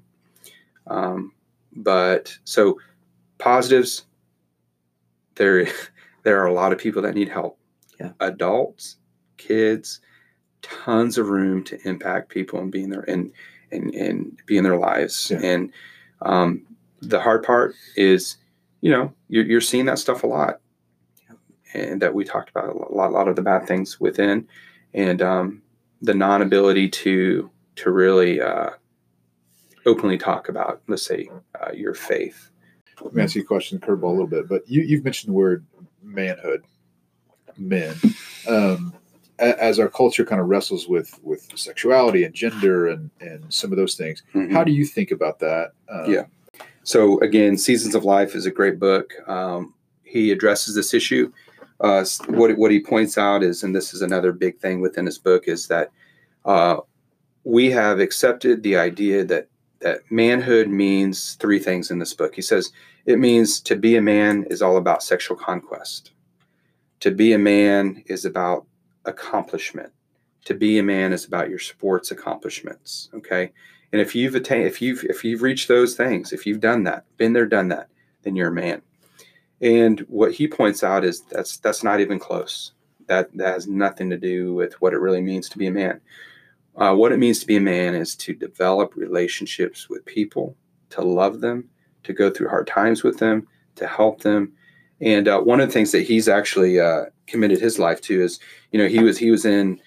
Um, 0.87 1.33
but 1.73 2.37
so 2.43 2.79
positives, 3.37 4.05
there 5.35 5.67
there 6.23 6.41
are 6.41 6.47
a 6.47 6.53
lot 6.53 6.73
of 6.73 6.79
people 6.79 7.01
that 7.01 7.15
need 7.15 7.29
help. 7.29 7.57
Yeah. 7.99 8.11
Adults, 8.19 8.97
kids, 9.37 10.01
tons 10.61 11.17
of 11.17 11.29
room 11.29 11.63
to 11.65 11.87
impact 11.87 12.29
people 12.29 12.59
and 12.59 12.71
be 12.71 12.83
in 12.83 12.89
their 12.89 13.01
and 13.01 13.31
and 13.71 13.93
and 13.93 14.39
be 14.45 14.57
in 14.57 14.63
their 14.63 14.77
lives. 14.77 15.31
Yeah. 15.31 15.39
And 15.43 15.71
um, 16.21 16.65
the 17.01 17.19
hard 17.19 17.43
part 17.43 17.73
is, 17.95 18.37
you 18.81 18.91
know, 18.91 19.13
you're, 19.27 19.45
you're 19.45 19.61
seeing 19.61 19.85
that 19.85 19.99
stuff 19.99 20.23
a 20.23 20.27
lot, 20.27 20.59
and 21.73 22.01
that 22.01 22.13
we 22.13 22.23
talked 22.23 22.49
about 22.49 22.69
a 22.69 22.77
lot, 22.95 23.09
a 23.09 23.13
lot 23.13 23.27
of 23.27 23.35
the 23.35 23.41
bad 23.41 23.67
things 23.67 23.99
within, 23.99 24.47
and 24.93 25.21
um, 25.21 25.61
the 26.01 26.13
non-ability 26.13 26.89
to 26.89 27.49
to 27.77 27.91
really 27.91 28.41
uh, 28.41 28.71
openly 29.85 30.17
talk 30.17 30.49
about, 30.49 30.81
let's 30.87 31.05
say, 31.05 31.29
uh, 31.61 31.71
your 31.73 31.93
faith. 31.93 32.49
Let 33.01 33.13
me 33.13 33.23
ask 33.23 33.35
you 33.35 33.41
a 33.41 33.45
question, 33.45 33.79
curveball 33.79 34.03
a 34.03 34.07
little 34.11 34.27
bit, 34.27 34.47
but 34.47 34.61
you, 34.69 34.81
you've 34.81 35.03
mentioned 35.03 35.29
the 35.33 35.37
word 35.37 35.65
manhood, 36.03 36.63
men. 37.57 37.95
Um, 38.47 38.93
as 39.39 39.79
our 39.79 39.89
culture 39.89 40.23
kind 40.23 40.39
of 40.39 40.47
wrestles 40.47 40.87
with 40.87 41.19
with 41.23 41.47
sexuality 41.55 42.23
and 42.25 42.33
gender 42.33 42.87
and 42.89 43.09
and 43.21 43.51
some 43.51 43.71
of 43.71 43.77
those 43.77 43.95
things, 43.95 44.21
Mhm. 44.35 44.51
how 44.51 44.63
do 44.63 44.71
you 44.71 44.85
think 44.85 45.09
about 45.11 45.39
that? 45.39 45.71
Uh, 45.91 46.05
Yeah. 46.07 46.25
So 46.83 47.19
again, 47.21 47.57
Seasons 47.57 47.95
of 47.95 48.03
Life 48.05 48.35
is 48.35 48.45
a 48.45 48.51
great 48.51 48.79
book. 48.79 49.13
Um, 49.27 49.73
he 50.03 50.31
addresses 50.31 50.75
this 50.75 50.93
issue. 50.93 51.31
Uh, 51.81 52.05
what 52.27 52.55
what 52.57 52.71
he 52.71 52.79
points 52.79 53.17
out 53.17 53.43
is, 53.43 53.63
and 53.63 53.75
this 53.75 53.93
is 53.93 54.01
another 54.01 54.31
big 54.31 54.59
thing 54.59 54.81
within 54.81 55.05
his 55.05 55.17
book, 55.17 55.47
is 55.47 55.67
that 55.67 55.89
uh, 56.45 56.77
we 57.43 57.71
have 57.71 57.99
accepted 57.99 58.61
the 58.61 58.77
idea 58.77 59.25
that 59.25 59.47
that 59.79 59.99
manhood 60.11 60.67
means 60.67 61.33
three 61.35 61.59
things 61.59 61.89
in 61.89 61.99
this 61.99 62.13
book. 62.13 62.35
He 62.35 62.41
says 62.41 62.71
it 63.05 63.19
means 63.19 63.59
to 63.61 63.75
be 63.75 63.95
a 63.95 64.01
man 64.01 64.45
is 64.49 64.61
all 64.61 64.77
about 64.77 65.03
sexual 65.03 65.35
conquest. 65.35 66.11
To 66.99 67.09
be 67.09 67.33
a 67.33 67.39
man 67.39 68.03
is 68.05 68.25
about 68.25 68.65
accomplishment. 69.05 69.91
To 70.45 70.53
be 70.53 70.77
a 70.77 70.83
man 70.83 71.13
is 71.13 71.25
about 71.25 71.49
your 71.49 71.59
sports 71.59 72.11
accomplishments. 72.11 73.09
Okay. 73.15 73.51
And 73.91 73.99
if 73.99 74.15
you've 74.15 74.35
attained, 74.35 74.67
if 74.67 74.81
you've 74.81 75.03
if 75.05 75.23
you've 75.23 75.41
reached 75.41 75.67
those 75.67 75.95
things, 75.95 76.31
if 76.31 76.45
you've 76.45 76.59
done 76.59 76.83
that, 76.83 77.05
been 77.17 77.33
there, 77.33 77.47
done 77.47 77.69
that, 77.69 77.89
then 78.21 78.35
you're 78.35 78.49
a 78.49 78.53
man. 78.53 78.81
And 79.61 79.99
what 80.01 80.33
he 80.33 80.47
points 80.47 80.83
out 80.83 81.05
is 81.05 81.21
that's 81.21 81.57
that's 81.57 81.83
not 81.83 81.99
even 81.99 82.19
close. 82.19 82.73
That 83.07 83.35
that 83.37 83.53
has 83.53 83.67
nothing 83.67 84.09
to 84.09 84.17
do 84.17 84.53
with 84.53 84.73
what 84.81 84.93
it 84.93 84.99
really 84.99 85.21
means 85.21 85.49
to 85.49 85.57
be 85.57 85.67
a 85.67 85.71
man. 85.71 86.01
Uh, 86.75 86.95
what 86.95 87.11
it 87.11 87.19
means 87.19 87.39
to 87.39 87.47
be 87.47 87.57
a 87.57 87.61
man 87.61 87.93
is 87.93 88.15
to 88.15 88.33
develop 88.33 88.95
relationships 88.95 89.89
with 89.89 90.05
people, 90.05 90.55
to 90.89 91.01
love 91.01 91.41
them, 91.41 91.69
to 92.03 92.13
go 92.13 92.29
through 92.29 92.47
hard 92.47 92.65
times 92.65 93.03
with 93.03 93.19
them, 93.19 93.47
to 93.75 93.85
help 93.85 94.21
them. 94.21 94.53
And 95.01 95.27
uh, 95.27 95.41
one 95.41 95.59
of 95.59 95.67
the 95.67 95.73
things 95.73 95.91
that 95.91 96.03
he's 96.03 96.29
actually 96.29 96.79
uh, 96.79 97.05
committed 97.27 97.59
his 97.59 97.77
life 97.77 98.01
to 98.01 98.21
is, 98.21 98.39
you 98.71 98.79
know, 98.79 98.87
he 98.87 99.03
was 99.03 99.17
he 99.17 99.31
was 99.31 99.45
in 99.45 99.81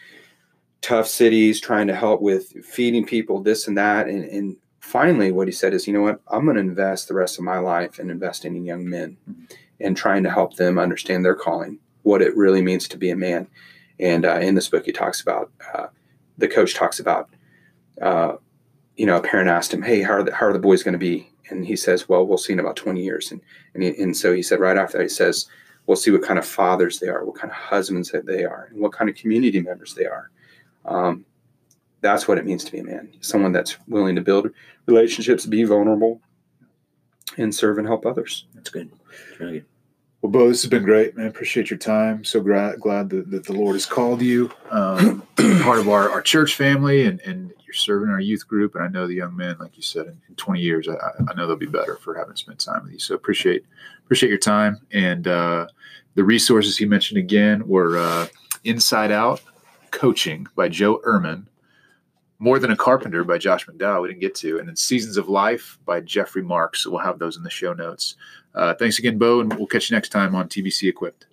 tough 0.84 1.06
cities 1.06 1.60
trying 1.60 1.86
to 1.86 1.96
help 1.96 2.20
with 2.20 2.62
feeding 2.62 3.06
people 3.06 3.40
this 3.40 3.66
and 3.66 3.78
that 3.78 4.06
and, 4.06 4.22
and 4.24 4.54
finally 4.80 5.32
what 5.32 5.48
he 5.48 5.52
said 5.52 5.72
is 5.72 5.86
you 5.86 5.94
know 5.94 6.02
what 6.02 6.20
i'm 6.28 6.44
going 6.44 6.56
to 6.56 6.60
invest 6.60 7.08
the 7.08 7.14
rest 7.14 7.38
of 7.38 7.44
my 7.44 7.56
life 7.56 7.98
in 7.98 8.10
investing 8.10 8.54
in 8.54 8.66
young 8.66 8.86
men 8.86 9.16
and 9.84 9.96
trying 9.96 10.22
to 10.22 10.30
help 10.30 10.56
them 10.56 10.78
understand 10.78 11.24
their 11.24 11.34
calling 11.34 11.78
what 12.02 12.22
it 12.22 12.36
really 12.36 12.62
means 12.62 12.88
to 12.88 12.96
be 12.96 13.10
a 13.10 13.16
man 13.16 13.46
and 14.00 14.24
uh, 14.24 14.38
in 14.38 14.54
this 14.54 14.68
book 14.68 14.84
he 14.84 14.92
talks 14.92 15.20
about 15.20 15.50
uh, 15.74 15.86
the 16.38 16.48
coach 16.48 16.74
talks 16.74 16.98
about 16.98 17.28
uh, 18.02 18.34
you 18.96 19.06
know 19.06 19.18
a 19.18 19.22
parent 19.22 19.48
asked 19.48 19.72
him 19.72 19.82
hey 19.82 20.02
how 20.02 20.14
are 20.14 20.22
the, 20.22 20.34
how 20.34 20.46
are 20.46 20.52
the 20.52 20.58
boys 20.58 20.82
going 20.82 20.92
to 20.92 20.98
be 20.98 21.30
and 21.50 21.66
he 21.66 21.76
says 21.76 22.08
well 22.08 22.26
we'll 22.26 22.38
see 22.38 22.52
in 22.52 22.60
about 22.60 22.76
20 22.76 23.02
years 23.02 23.30
and 23.30 23.40
and, 23.74 23.82
he, 23.82 23.90
and 24.00 24.16
so 24.16 24.32
he 24.32 24.42
said 24.42 24.60
right 24.60 24.78
after 24.78 24.98
that 24.98 25.04
he 25.04 25.08
says 25.08 25.46
we'll 25.86 25.96
see 25.96 26.10
what 26.10 26.22
kind 26.22 26.38
of 26.38 26.46
fathers 26.46 26.98
they 26.98 27.08
are 27.08 27.24
what 27.24 27.36
kind 27.36 27.50
of 27.50 27.56
husbands 27.56 28.10
that 28.10 28.26
they 28.26 28.44
are 28.44 28.68
and 28.70 28.80
what 28.80 28.92
kind 28.92 29.08
of 29.08 29.16
community 29.16 29.60
members 29.60 29.94
they 29.94 30.06
are 30.06 30.30
um, 30.86 31.24
that's 32.04 32.28
what 32.28 32.36
it 32.36 32.44
means 32.44 32.62
to 32.64 32.72
be 32.72 32.80
a 32.80 32.84
man. 32.84 33.10
Someone 33.20 33.52
that's 33.52 33.78
willing 33.88 34.14
to 34.14 34.20
build 34.20 34.50
relationships, 34.86 35.46
be 35.46 35.64
vulnerable, 35.64 36.20
and 37.38 37.52
serve 37.52 37.78
and 37.78 37.86
help 37.86 38.04
others. 38.04 38.46
That's 38.54 38.68
good. 38.68 38.90
That's 39.30 39.40
really 39.40 39.52
good. 39.60 39.66
Well, 40.24 40.30
Bo, 40.30 40.48
this 40.48 40.62
has 40.62 40.70
been 40.70 40.84
great, 40.84 41.14
man. 41.18 41.26
Appreciate 41.26 41.68
your 41.68 41.78
time. 41.78 42.24
So 42.24 42.40
gra- 42.40 42.78
glad 42.80 43.10
that, 43.10 43.30
that 43.30 43.44
the 43.44 43.52
Lord 43.52 43.74
has 43.74 43.84
called 43.84 44.22
you, 44.22 44.50
um, 44.70 45.22
part 45.60 45.78
of 45.78 45.90
our, 45.90 46.08
our 46.08 46.22
church 46.22 46.54
family, 46.54 47.04
and, 47.04 47.20
and 47.26 47.52
you're 47.66 47.74
serving 47.74 48.08
our 48.08 48.20
youth 48.20 48.48
group. 48.48 48.74
And 48.74 48.82
I 48.82 48.88
know 48.88 49.06
the 49.06 49.12
young 49.12 49.36
men, 49.36 49.56
like 49.60 49.76
you 49.76 49.82
said, 49.82 50.06
in, 50.06 50.18
in 50.26 50.34
20 50.36 50.62
years, 50.62 50.88
I, 50.88 50.94
I 51.30 51.34
know 51.34 51.46
they'll 51.46 51.56
be 51.56 51.66
better 51.66 51.96
for 51.96 52.14
having 52.16 52.36
spent 52.36 52.58
time 52.58 52.84
with 52.84 52.94
you. 52.94 52.98
So 52.98 53.14
appreciate 53.14 53.66
appreciate 54.06 54.30
your 54.30 54.38
time 54.38 54.80
and 54.92 55.28
uh, 55.28 55.66
the 56.14 56.24
resources 56.24 56.78
he 56.78 56.86
mentioned 56.86 57.18
again 57.18 57.68
were 57.68 57.98
uh, 57.98 58.26
Inside 58.64 59.12
Out 59.12 59.42
Coaching 59.90 60.46
by 60.56 60.70
Joe 60.70 61.02
Ehrmann, 61.06 61.44
More 62.44 62.58
Than 62.58 62.72
a 62.72 62.76
Carpenter 62.76 63.24
by 63.24 63.38
Josh 63.38 63.66
McDowell. 63.66 64.02
We 64.02 64.08
didn't 64.08 64.20
get 64.20 64.34
to, 64.34 64.58
and 64.58 64.68
then 64.68 64.76
Seasons 64.76 65.16
of 65.16 65.30
Life 65.30 65.78
by 65.86 66.00
Jeffrey 66.00 66.42
Marx. 66.42 66.82
So 66.82 66.90
we'll 66.90 67.00
have 67.00 67.18
those 67.18 67.38
in 67.38 67.42
the 67.42 67.48
show 67.48 67.72
notes. 67.72 68.16
Uh, 68.54 68.74
thanks 68.74 68.98
again, 68.98 69.16
Bo, 69.16 69.40
and 69.40 69.50
we'll 69.54 69.66
catch 69.66 69.90
you 69.90 69.96
next 69.96 70.10
time 70.10 70.34
on 70.34 70.46
TBC 70.50 70.90
Equipped. 70.90 71.24